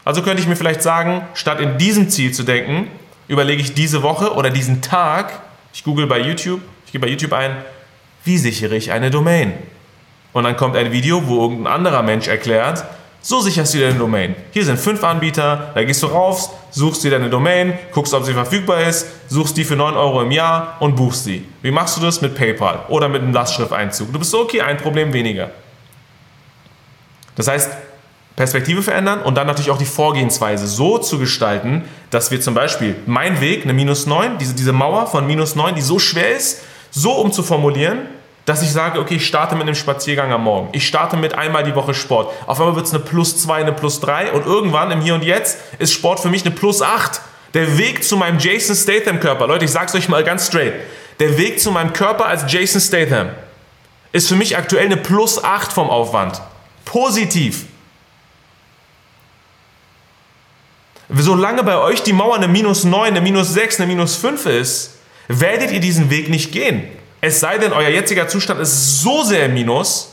[0.06, 2.90] Also könnte ich mir vielleicht sagen, statt in diesem Ziel zu denken,
[3.28, 5.42] überlege ich diese Woche oder diesen Tag,
[5.74, 7.54] ich google bei YouTube, ich gebe bei YouTube ein,
[8.24, 9.52] wie sichere ich eine Domain?
[10.34, 12.84] Und dann kommt ein Video, wo irgendein anderer Mensch erklärt,
[13.22, 14.34] so sicherst du deine Domain.
[14.50, 18.34] Hier sind fünf Anbieter, da gehst du rauf, suchst dir deine Domain, guckst, ob sie
[18.34, 21.46] verfügbar ist, suchst die für 9 Euro im Jahr und buchst sie.
[21.62, 22.20] Wie machst du das?
[22.20, 24.12] Mit PayPal oder mit einem Lastschrifteinzug.
[24.12, 25.52] Du bist so, okay, ein Problem weniger.
[27.36, 27.70] Das heißt,
[28.36, 32.96] Perspektive verändern und dann natürlich auch die Vorgehensweise so zu gestalten, dass wir zum Beispiel
[33.06, 36.62] mein Weg, eine minus 9, diese, diese Mauer von minus 9, die so schwer ist,
[36.90, 38.00] so umzuformulieren,
[38.44, 40.68] dass ich sage, okay, ich starte mit einem Spaziergang am Morgen.
[40.72, 42.32] Ich starte mit einmal die Woche Sport.
[42.46, 45.24] Auf einmal wird es eine plus zwei, eine plus drei und irgendwann im Hier und
[45.24, 47.22] Jetzt ist Sport für mich eine plus acht.
[47.54, 50.74] Der Weg zu meinem Jason Statham Körper, Leute, ich sag's euch mal ganz straight.
[51.20, 53.30] Der Weg zu meinem Körper als Jason Statham
[54.12, 56.42] ist für mich aktuell eine plus acht vom Aufwand.
[56.84, 57.66] Positiv.
[61.08, 64.98] solange bei euch die Mauer eine minus 9, eine minus 6, eine minus 5 ist,
[65.28, 66.88] werdet ihr diesen Weg nicht gehen.
[67.26, 70.12] Es sei denn, euer jetziger Zustand ist so sehr im Minus,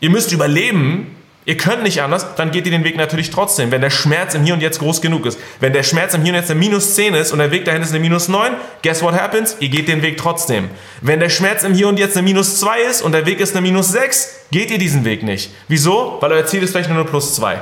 [0.00, 1.16] ihr müsst überleben,
[1.46, 4.44] ihr könnt nicht anders, dann geht ihr den Weg natürlich trotzdem, wenn der Schmerz im
[4.44, 5.38] Hier und Jetzt groß genug ist.
[5.58, 7.80] Wenn der Schmerz im Hier und Jetzt eine minus 10 ist und der Weg dahin
[7.80, 9.56] ist eine minus 9, guess what happens?
[9.60, 10.68] Ihr geht den Weg trotzdem.
[11.00, 13.56] Wenn der Schmerz im Hier und Jetzt eine minus 2 ist und der Weg ist
[13.56, 15.50] eine minus 6, geht ihr diesen Weg nicht.
[15.66, 16.18] Wieso?
[16.20, 17.58] Weil euer Ziel ist vielleicht nur eine plus 2.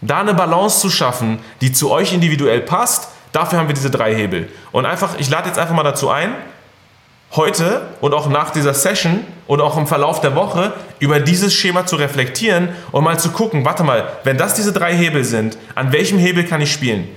[0.00, 4.16] Da eine Balance zu schaffen, die zu euch individuell passt, dafür haben wir diese drei
[4.16, 4.48] Hebel.
[4.72, 6.34] Und einfach, ich lade jetzt einfach mal dazu ein,
[7.32, 11.86] heute und auch nach dieser Session und auch im Verlauf der Woche über dieses Schema
[11.86, 15.92] zu reflektieren und mal zu gucken, warte mal, wenn das diese drei Hebel sind, an
[15.92, 17.08] welchem Hebel kann ich spielen?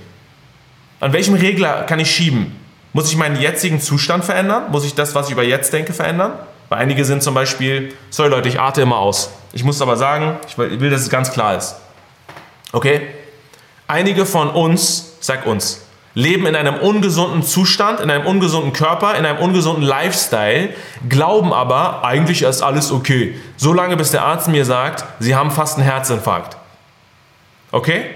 [1.00, 2.56] An welchem Regler kann ich schieben?
[2.92, 4.70] Muss ich meinen jetzigen Zustand verändern?
[4.70, 6.32] Muss ich das, was ich über jetzt denke, verändern?
[6.68, 9.30] Weil einige sind zum Beispiel, sorry Leute, ich arte immer aus.
[9.52, 11.76] Ich muss aber sagen, ich will, dass es ganz klar ist.
[12.72, 13.02] Okay?
[13.86, 15.83] Einige von uns, sag uns,
[16.14, 20.70] leben in einem ungesunden Zustand, in einem ungesunden Körper, in einem ungesunden Lifestyle,
[21.08, 23.38] glauben aber, eigentlich ist alles okay.
[23.56, 26.56] Solange bis der Arzt mir sagt, sie haben fast einen Herzinfarkt.
[27.72, 28.06] Okay?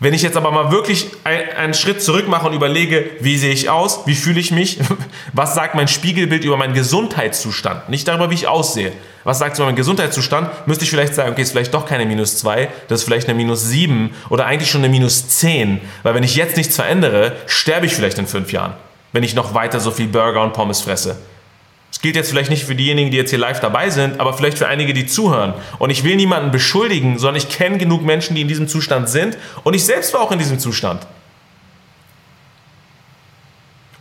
[0.00, 3.68] Wenn ich jetzt aber mal wirklich einen Schritt zurück mache und überlege, wie sehe ich
[3.68, 4.78] aus, wie fühle ich mich,
[5.32, 8.92] was sagt mein Spiegelbild über meinen Gesundheitszustand, nicht darüber, wie ich aussehe.
[9.24, 12.06] Was sagt es über meinen Gesundheitszustand, müsste ich vielleicht sagen, okay, ist vielleicht doch keine
[12.06, 16.14] minus 2, das ist vielleicht eine minus 7 oder eigentlich schon eine minus 10, weil
[16.14, 18.74] wenn ich jetzt nichts verändere, sterbe ich vielleicht in fünf Jahren,
[19.12, 21.16] wenn ich noch weiter so viel Burger und Pommes fresse.
[21.90, 24.58] Das gilt jetzt vielleicht nicht für diejenigen, die jetzt hier live dabei sind, aber vielleicht
[24.58, 25.54] für einige, die zuhören.
[25.78, 29.38] Und ich will niemanden beschuldigen, sondern ich kenne genug Menschen, die in diesem Zustand sind.
[29.64, 31.06] Und ich selbst war auch in diesem Zustand.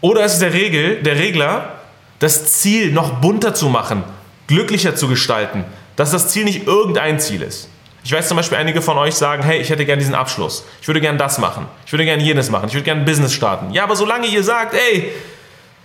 [0.02, 1.80] Oder ist es der Regel, der Regler,
[2.20, 4.04] das Ziel noch bunter zu machen,
[4.48, 5.66] glücklicher zu gestalten,
[5.96, 7.70] dass das Ziel nicht irgendein Ziel ist.
[8.04, 10.66] Ich weiß zum Beispiel, einige von euch sagen, hey, ich hätte gerne diesen Abschluss.
[10.82, 11.66] Ich würde gerne das machen.
[11.86, 12.68] Ich würde gerne jenes machen.
[12.70, 13.74] Ich würde gerne ein Business starten.
[13.74, 15.12] Ja, aber solange ihr sagt, ey,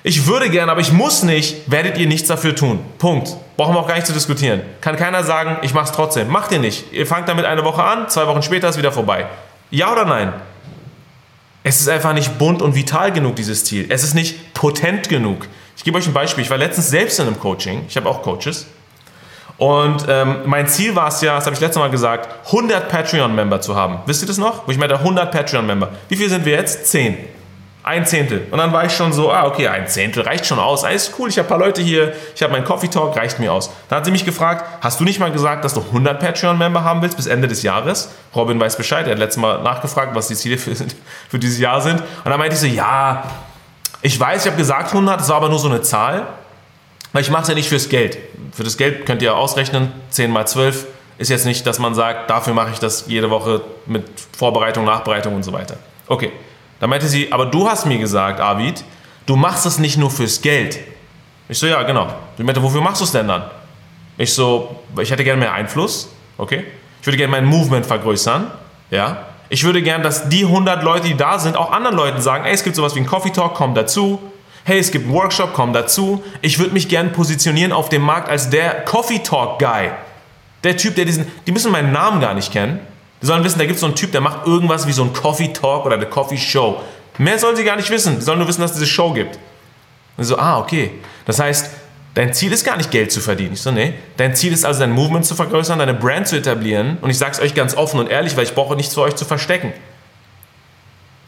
[0.04, 2.80] ich würde gern, aber ich muss nicht, werdet ihr nichts dafür tun.
[2.98, 3.36] Punkt.
[3.56, 4.62] Brauchen wir auch gar nicht zu diskutieren.
[4.80, 6.28] Kann keiner sagen, ich mach's trotzdem.
[6.28, 6.92] Macht ihr nicht.
[6.92, 9.26] Ihr fangt damit eine Woche an, zwei Wochen später ist wieder vorbei.
[9.70, 10.32] Ja oder nein?
[11.62, 13.86] Es ist einfach nicht bunt und vital genug, dieses Ziel.
[13.88, 15.46] Es ist nicht potent genug.
[15.76, 16.42] Ich gebe euch ein Beispiel.
[16.42, 17.84] Ich war letztens selbst in einem Coaching.
[17.88, 18.66] Ich habe auch Coaches.
[19.58, 23.60] Und ähm, mein Ziel war es ja, das habe ich letztes Mal gesagt, 100 Patreon-Member
[23.60, 24.00] zu haben.
[24.06, 24.66] Wisst ihr das noch?
[24.66, 25.90] Wo ich meinte, 100 Patreon-Member.
[26.08, 26.86] Wie viel sind wir jetzt?
[26.88, 27.16] 10.
[27.84, 28.46] Ein Zehntel.
[28.52, 30.84] Und dann war ich schon so, ah, okay, ein Zehntel reicht schon aus.
[30.84, 33.52] Alles cool, ich habe ein paar Leute hier, ich habe meinen Coffee Talk, reicht mir
[33.52, 33.70] aus.
[33.88, 37.02] Dann hat sie mich gefragt, hast du nicht mal gesagt, dass du 100 Patreon-Member haben
[37.02, 38.10] willst bis Ende des Jahres?
[38.36, 40.76] Robin weiß Bescheid, er hat letztes Mal nachgefragt, was die Ziele für,
[41.28, 42.00] für dieses Jahr sind.
[42.00, 43.24] Und dann meinte ich so, ja,
[44.00, 46.28] ich weiß, ich habe gesagt 100, das war aber nur so eine Zahl,
[47.12, 48.16] weil ich mache es ja nicht fürs Geld.
[48.52, 50.86] Für das Geld könnt ihr ausrechnen, 10 mal 12
[51.18, 54.04] ist jetzt nicht, dass man sagt, dafür mache ich das jede Woche mit
[54.36, 55.76] Vorbereitung, Nachbereitung und so weiter.
[56.06, 56.32] Okay.
[56.82, 58.82] Da meinte sie, aber du hast mir gesagt, Avid,
[59.26, 60.80] du machst es nicht nur fürs Geld.
[61.48, 62.08] Ich so, ja, genau.
[62.36, 63.44] Sie meinte, wofür machst du es denn dann?
[64.18, 66.64] Ich so, ich hätte gerne mehr Einfluss, okay?
[67.00, 68.50] Ich würde gerne mein Movement vergrößern,
[68.90, 69.26] ja?
[69.48, 72.52] Ich würde gerne, dass die 100 Leute, die da sind, auch anderen Leuten sagen, ey,
[72.52, 74.18] es gibt sowas wie einen Coffee Talk, komm dazu.
[74.64, 76.24] Hey, es gibt einen Workshop, komm dazu.
[76.40, 79.92] Ich würde mich gerne positionieren auf dem Markt als der Coffee Talk Guy.
[80.64, 82.80] Der Typ, der diesen, die müssen meinen Namen gar nicht kennen.
[83.22, 85.12] Die sollen wissen, da gibt es so einen Typ, der macht irgendwas wie so ein
[85.12, 86.80] Coffee Talk oder eine Coffee Show.
[87.18, 88.16] Mehr sollen sie gar nicht wissen.
[88.16, 89.38] Sie sollen nur wissen, dass es diese Show gibt.
[90.16, 90.90] Und so, ah, okay.
[91.24, 91.70] Das heißt,
[92.14, 93.52] dein Ziel ist gar nicht Geld zu verdienen.
[93.52, 93.94] Ich so, nee.
[94.16, 96.98] Dein Ziel ist also, dein Movement zu vergrößern, deine Brand zu etablieren.
[97.00, 99.14] Und ich sage es euch ganz offen und ehrlich, weil ich brauche nichts für euch
[99.14, 99.72] zu verstecken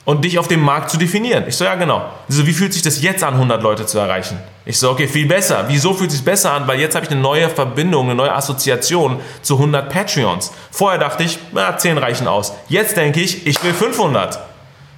[0.04, 1.44] und dich auf dem Markt zu definieren.
[1.46, 2.04] Ich so, ja genau.
[2.28, 4.38] So, wie fühlt sich das jetzt an, 100 Leute zu erreichen?
[4.66, 5.64] Ich so, okay, viel besser.
[5.68, 6.66] Wieso fühlt es sich besser an?
[6.66, 10.52] Weil jetzt habe ich eine neue Verbindung, eine neue Assoziation zu 100 Patreons.
[10.70, 12.52] Vorher dachte ich, na, 10 reichen aus.
[12.68, 14.38] Jetzt denke ich, ich will 500.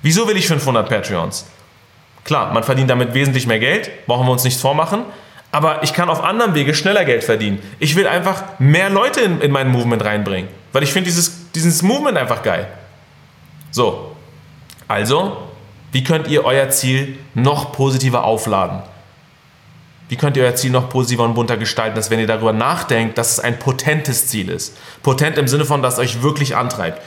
[0.03, 1.47] Wieso will ich 500 Patreons?
[2.25, 5.05] Klar, man verdient damit wesentlich mehr Geld, brauchen wir uns nichts vormachen.
[5.53, 7.61] Aber ich kann auf anderem Wege schneller Geld verdienen.
[7.79, 10.51] Ich will einfach mehr Leute in, in mein Movement reinbringen.
[10.73, 12.67] Weil ich finde dieses, dieses Movement einfach geil.
[13.71, 14.16] So,
[14.89, 15.37] also,
[15.93, 18.83] wie könnt ihr euer Ziel noch positiver aufladen?
[20.09, 23.19] Wie könnt ihr euer Ziel noch positiver und bunter gestalten, dass wenn ihr darüber nachdenkt,
[23.19, 24.77] dass es ein potentes Ziel ist?
[25.03, 27.03] Potent im Sinne von, dass es euch wirklich antreibt.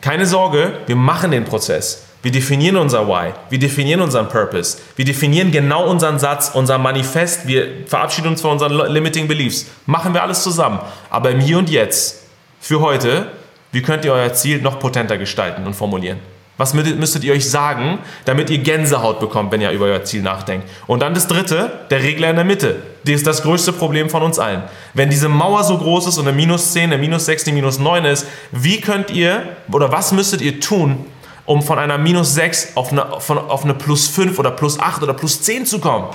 [0.00, 2.04] Keine Sorge, wir machen den Prozess.
[2.22, 7.46] Wir definieren unser Why, wir definieren unseren Purpose, wir definieren genau unseren Satz, unser Manifest,
[7.46, 9.66] wir verabschieden uns von unseren Limiting Beliefs.
[9.86, 10.80] Machen wir alles zusammen.
[11.08, 12.24] Aber im Hier und Jetzt,
[12.58, 13.28] für heute,
[13.70, 16.18] wie könnt ihr euer Ziel noch potenter gestalten und formulieren?
[16.58, 20.66] Was müsstet ihr euch sagen, damit ihr Gänsehaut bekommt, wenn ihr über euer Ziel nachdenkt?
[20.86, 22.82] Und dann das dritte, der Regler in der Mitte.
[23.04, 24.62] Der ist das größte Problem von uns allen.
[24.94, 27.78] Wenn diese Mauer so groß ist und eine minus 10, eine minus 6, eine minus
[27.78, 31.04] 9 ist, wie könnt ihr oder was müsstet ihr tun,
[31.44, 35.02] um von einer minus 6 auf eine, von, auf eine plus 5 oder plus 8
[35.02, 36.06] oder plus 10 zu kommen?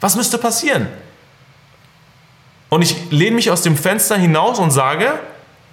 [0.00, 0.86] Was müsste passieren?
[2.68, 5.18] Und ich lehne mich aus dem Fenster hinaus und sage,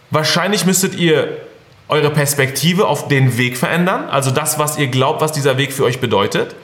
[0.10, 1.47] wahrscheinlich müsstet ihr
[1.90, 5.84] eure Perspektive auf den Weg verändern, also das, was ihr glaubt, was dieser Weg für
[5.84, 6.56] euch bedeutet.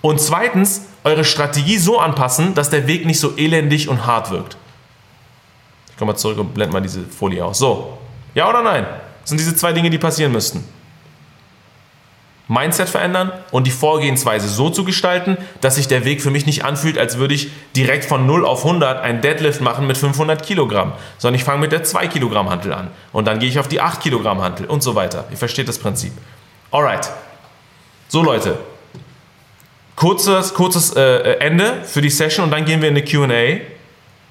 [0.00, 4.56] Und zweitens, eure Strategie so anpassen, dass der Weg nicht so elendig und hart wirkt.
[5.90, 7.58] Ich komme mal zurück und blende mal diese Folie aus.
[7.58, 7.96] So,
[8.34, 8.84] ja oder nein?
[9.22, 10.64] Das sind diese zwei Dinge, die passieren müssten.
[12.48, 16.64] Mindset verändern und die Vorgehensweise so zu gestalten, dass sich der Weg für mich nicht
[16.64, 20.92] anfühlt, als würde ich direkt von 0 auf 100 einen Deadlift machen mit 500 Kilogramm,
[21.18, 23.80] sondern ich fange mit der 2 Kilogramm Hantel an und dann gehe ich auf die
[23.80, 25.24] 8 Kilogramm Hantel und so weiter.
[25.30, 26.12] Ihr versteht das Prinzip.
[26.70, 27.10] Alright.
[28.08, 28.56] So Leute,
[29.96, 33.60] kurzes, kurzes äh, Ende für die Session und dann gehen wir in eine Q&A,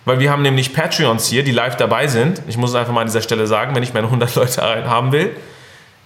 [0.06, 2.42] weil wir haben nämlich Patreons hier, die live dabei sind.
[2.48, 5.12] Ich muss es einfach mal an dieser Stelle sagen, wenn ich meine 100 Leute haben
[5.12, 5.36] will.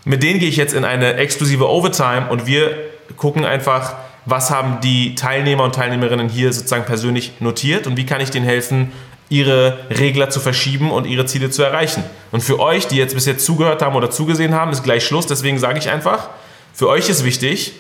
[0.10, 2.76] Mit denen gehe ich jetzt in eine exklusive Overtime und wir
[3.16, 3.94] gucken einfach,
[4.26, 8.44] was haben die Teilnehmer und Teilnehmerinnen hier sozusagen persönlich notiert und wie kann ich denen
[8.44, 8.92] helfen,
[9.30, 12.04] ihre Regler zu verschieben und ihre Ziele zu erreichen.
[12.32, 15.28] Und für euch, die jetzt bis jetzt zugehört haben oder zugesehen haben, ist gleich Schluss.
[15.28, 16.30] Deswegen sage ich einfach,
[16.74, 17.74] für euch ist wichtig,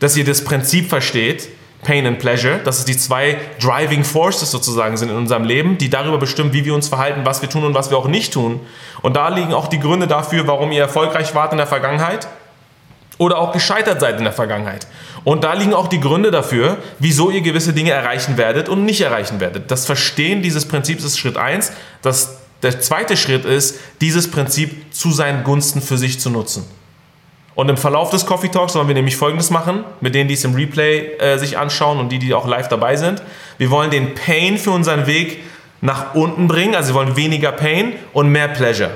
[0.00, 1.48] dass ihr das Prinzip versteht,
[1.84, 5.90] Pain and Pleasure, dass es die zwei Driving Forces sozusagen sind in unserem Leben, die
[5.90, 8.60] darüber bestimmen, wie wir uns verhalten, was wir tun und was wir auch nicht tun.
[9.02, 12.26] Und da liegen auch die Gründe dafür, warum ihr erfolgreich wart in der Vergangenheit
[13.18, 14.86] oder auch gescheitert seid in der Vergangenheit.
[15.22, 19.00] Und da liegen auch die Gründe dafür, wieso ihr gewisse Dinge erreichen werdet und nicht
[19.00, 19.70] erreichen werdet.
[19.70, 21.72] Das Verstehen dieses Prinzips ist Schritt 1.
[22.62, 26.64] der zweite Schritt ist, dieses Prinzip zu seinen Gunsten für sich zu nutzen.
[27.54, 30.44] Und im Verlauf des Coffee Talks wollen wir nämlich Folgendes machen, mit denen, die es
[30.44, 33.22] im Replay äh, sich anschauen und die, die auch live dabei sind.
[33.58, 35.42] Wir wollen den Pain für unseren Weg
[35.80, 38.90] nach unten bringen, also wir wollen weniger Pain und mehr Pleasure.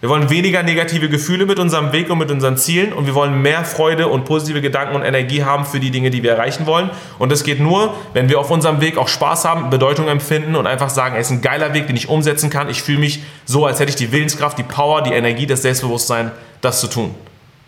[0.00, 3.40] Wir wollen weniger negative Gefühle mit unserem Weg und mit unseren Zielen und wir wollen
[3.40, 6.90] mehr Freude und positive Gedanken und Energie haben für die Dinge, die wir erreichen wollen.
[7.20, 10.66] Und das geht nur, wenn wir auf unserem Weg auch Spaß haben, Bedeutung empfinden und
[10.66, 12.68] einfach sagen, es ist ein geiler Weg, den ich umsetzen kann.
[12.68, 16.32] Ich fühle mich so, als hätte ich die Willenskraft, die Power, die Energie, das Selbstbewusstsein,
[16.62, 17.14] das zu tun.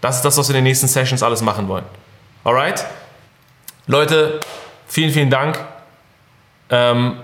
[0.05, 1.87] Das ist das, was wir in den nächsten Sessions alles machen wollen.
[2.45, 2.85] Alright?
[3.87, 4.39] Leute,
[4.87, 5.59] vielen, vielen Dank.
[6.69, 7.17] Ähm,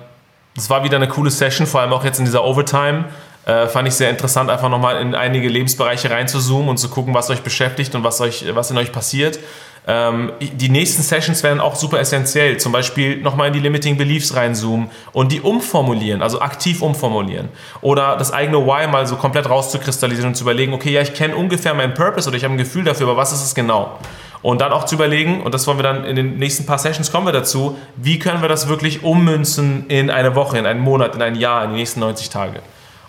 [0.55, 3.05] das war wieder eine coole Session, vor allem auch jetzt in dieser Overtime.
[3.45, 7.29] Äh, fand ich sehr interessant, einfach nochmal in einige Lebensbereiche reinzuzoomen und zu gucken, was
[7.29, 9.39] euch beschäftigt und was, euch, was in euch passiert.
[9.87, 12.59] Ähm, die nächsten Sessions werden auch super essentiell.
[12.59, 17.49] Zum Beispiel nochmal in die Limiting Beliefs reinzoomen und die umformulieren, also aktiv umformulieren.
[17.81, 21.35] Oder das eigene Why mal so komplett rauszukristallisieren und zu überlegen, okay, ja, ich kenne
[21.35, 23.99] ungefähr meinen Purpose oder ich habe ein Gefühl dafür, aber was ist es genau?
[24.43, 27.13] Und dann auch zu überlegen, und das wollen wir dann in den nächsten paar Sessions
[27.13, 31.15] kommen wir dazu, wie können wir das wirklich ummünzen in eine Woche, in einen Monat,
[31.15, 32.61] in ein Jahr, in die nächsten 90 Tage.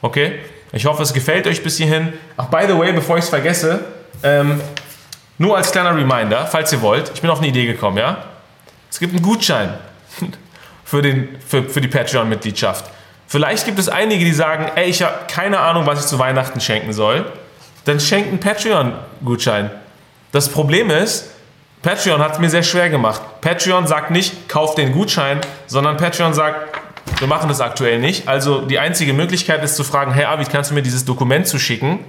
[0.02, 0.40] Okay?
[0.74, 2.14] Ich hoffe, es gefällt euch bis hierhin.
[2.38, 3.86] Ach, by the way, bevor ich es vergesse,
[4.24, 4.60] ähm,
[5.42, 8.26] nur als kleiner Reminder, falls ihr wollt, ich bin auf eine Idee gekommen, ja?
[8.92, 9.74] Es gibt einen Gutschein
[10.86, 12.86] für, den, für, für die Patreon-Mitgliedschaft.
[13.28, 16.62] Vielleicht gibt es einige, die sagen, ey, ich habe keine Ahnung, was ich zu Weihnachten
[16.62, 17.26] schenken soll.
[17.86, 19.72] Dann schenkt einen Patreon-Gutschein.
[20.32, 21.32] Das Problem ist,
[21.82, 23.22] Patreon hat es mir sehr schwer gemacht.
[23.42, 26.78] Patreon sagt nicht, kauf den Gutschein, sondern Patreon sagt,
[27.18, 28.28] wir machen das aktuell nicht.
[28.28, 32.00] Also die einzige Möglichkeit ist zu fragen, hey Avid, kannst du mir dieses Dokument zuschicken?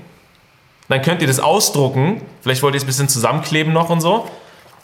[0.88, 2.22] Dann könnt ihr das ausdrucken.
[2.42, 4.28] Vielleicht wollt ihr es ein bisschen zusammenkleben noch und so.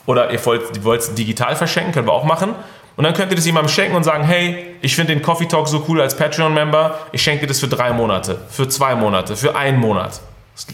[0.06, 2.54] Oder ihr wollt, wollt es digital verschenken, können wir auch machen.
[2.96, 5.68] Und dann könnt ihr das jemandem schenken und sagen, hey, ich finde den Coffee Talk
[5.68, 9.54] so cool als Patreon-Member, ich schenke dir das für drei Monate, für zwei Monate, für
[9.54, 10.20] einen Monat.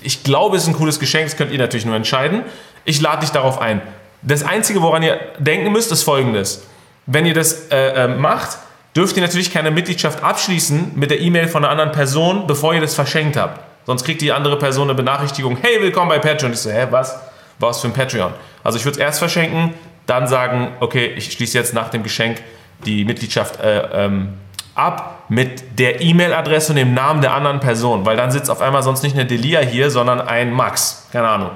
[0.02, 2.44] Ich glaube, es ist ein cooles Geschenk, das könnt ihr natürlich nur entscheiden.
[2.86, 3.82] Ich lade dich darauf ein.
[4.22, 6.66] Das Einzige, woran ihr denken müsst, ist folgendes.
[7.04, 8.56] Wenn ihr das äh, äh, macht,
[8.96, 12.80] dürft ihr natürlich keine Mitgliedschaft abschließen mit der E-Mail von einer anderen Person, bevor ihr
[12.80, 13.60] das verschenkt habt.
[13.86, 16.52] Sonst kriegt die andere Person eine Benachrichtigung, hey, willkommen bei Patreon.
[16.52, 17.18] Ich so, hä, was?
[17.58, 18.32] Was für ein Patreon?
[18.62, 19.74] Also ich würde es erst verschenken,
[20.06, 22.42] dann sagen, okay, ich schließe jetzt nach dem Geschenk
[22.86, 24.34] die Mitgliedschaft äh, ähm,
[24.74, 28.82] ab mit der E-Mail-Adresse und dem Namen der anderen Person, weil dann sitzt auf einmal
[28.82, 31.06] sonst nicht eine Delia hier, sondern ein Max.
[31.12, 31.50] Keine Ahnung.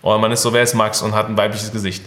[0.00, 2.04] Oder man ist so, wer ist Max und hat ein weibliches Gesicht.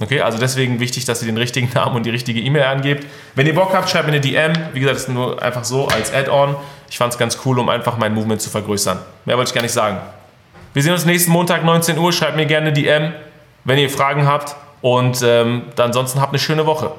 [0.00, 3.06] Okay, also deswegen wichtig, dass ihr den richtigen Namen und die richtige E-Mail angebt.
[3.34, 4.52] Wenn ihr Bock habt, schreibt mir eine DM.
[4.72, 6.56] Wie gesagt, das ist nur einfach so als Add-on.
[6.90, 8.98] Ich fand es ganz cool, um einfach mein Movement zu vergrößern.
[9.24, 9.98] Mehr wollte ich gar nicht sagen.
[10.72, 12.12] Wir sehen uns nächsten Montag 19 Uhr.
[12.12, 13.12] Schreibt mir gerne eine DM,
[13.64, 14.56] wenn ihr Fragen habt.
[14.80, 16.92] Und ähm, ansonsten habt eine schöne Woche.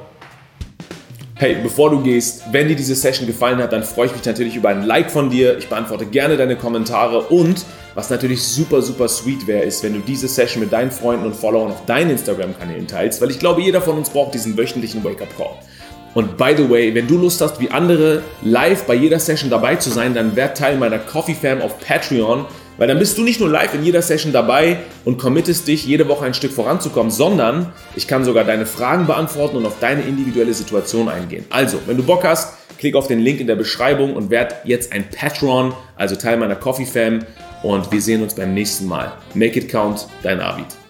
[1.38, 4.56] Hey, bevor du gehst, wenn dir diese Session gefallen hat, dann freue ich mich natürlich
[4.56, 5.58] über ein Like von dir.
[5.58, 10.00] Ich beantworte gerne deine Kommentare und was natürlich super, super sweet wäre, ist, wenn du
[10.00, 13.82] diese Session mit deinen Freunden und Followern auf deinen Instagram-Kanälen teilst, weil ich glaube, jeder
[13.82, 15.58] von uns braucht diesen wöchentlichen Wake-up-Call.
[16.14, 19.76] Und by the way, wenn du Lust hast, wie andere live bei jeder Session dabei
[19.76, 22.46] zu sein, dann werd Teil meiner Coffee Fam auf Patreon.
[22.78, 26.08] Weil dann bist du nicht nur live in jeder Session dabei und committest dich, jede
[26.08, 30.54] Woche ein Stück voranzukommen, sondern ich kann sogar deine Fragen beantworten und auf deine individuelle
[30.54, 31.46] Situation eingehen.
[31.50, 34.92] Also, wenn du Bock hast, klick auf den Link in der Beschreibung und werd jetzt
[34.92, 37.26] ein Patron, also Teil meiner Coffee Fam
[37.64, 39.14] und wir sehen uns beim nächsten Mal.
[39.34, 40.85] Make it count, dein Arvid.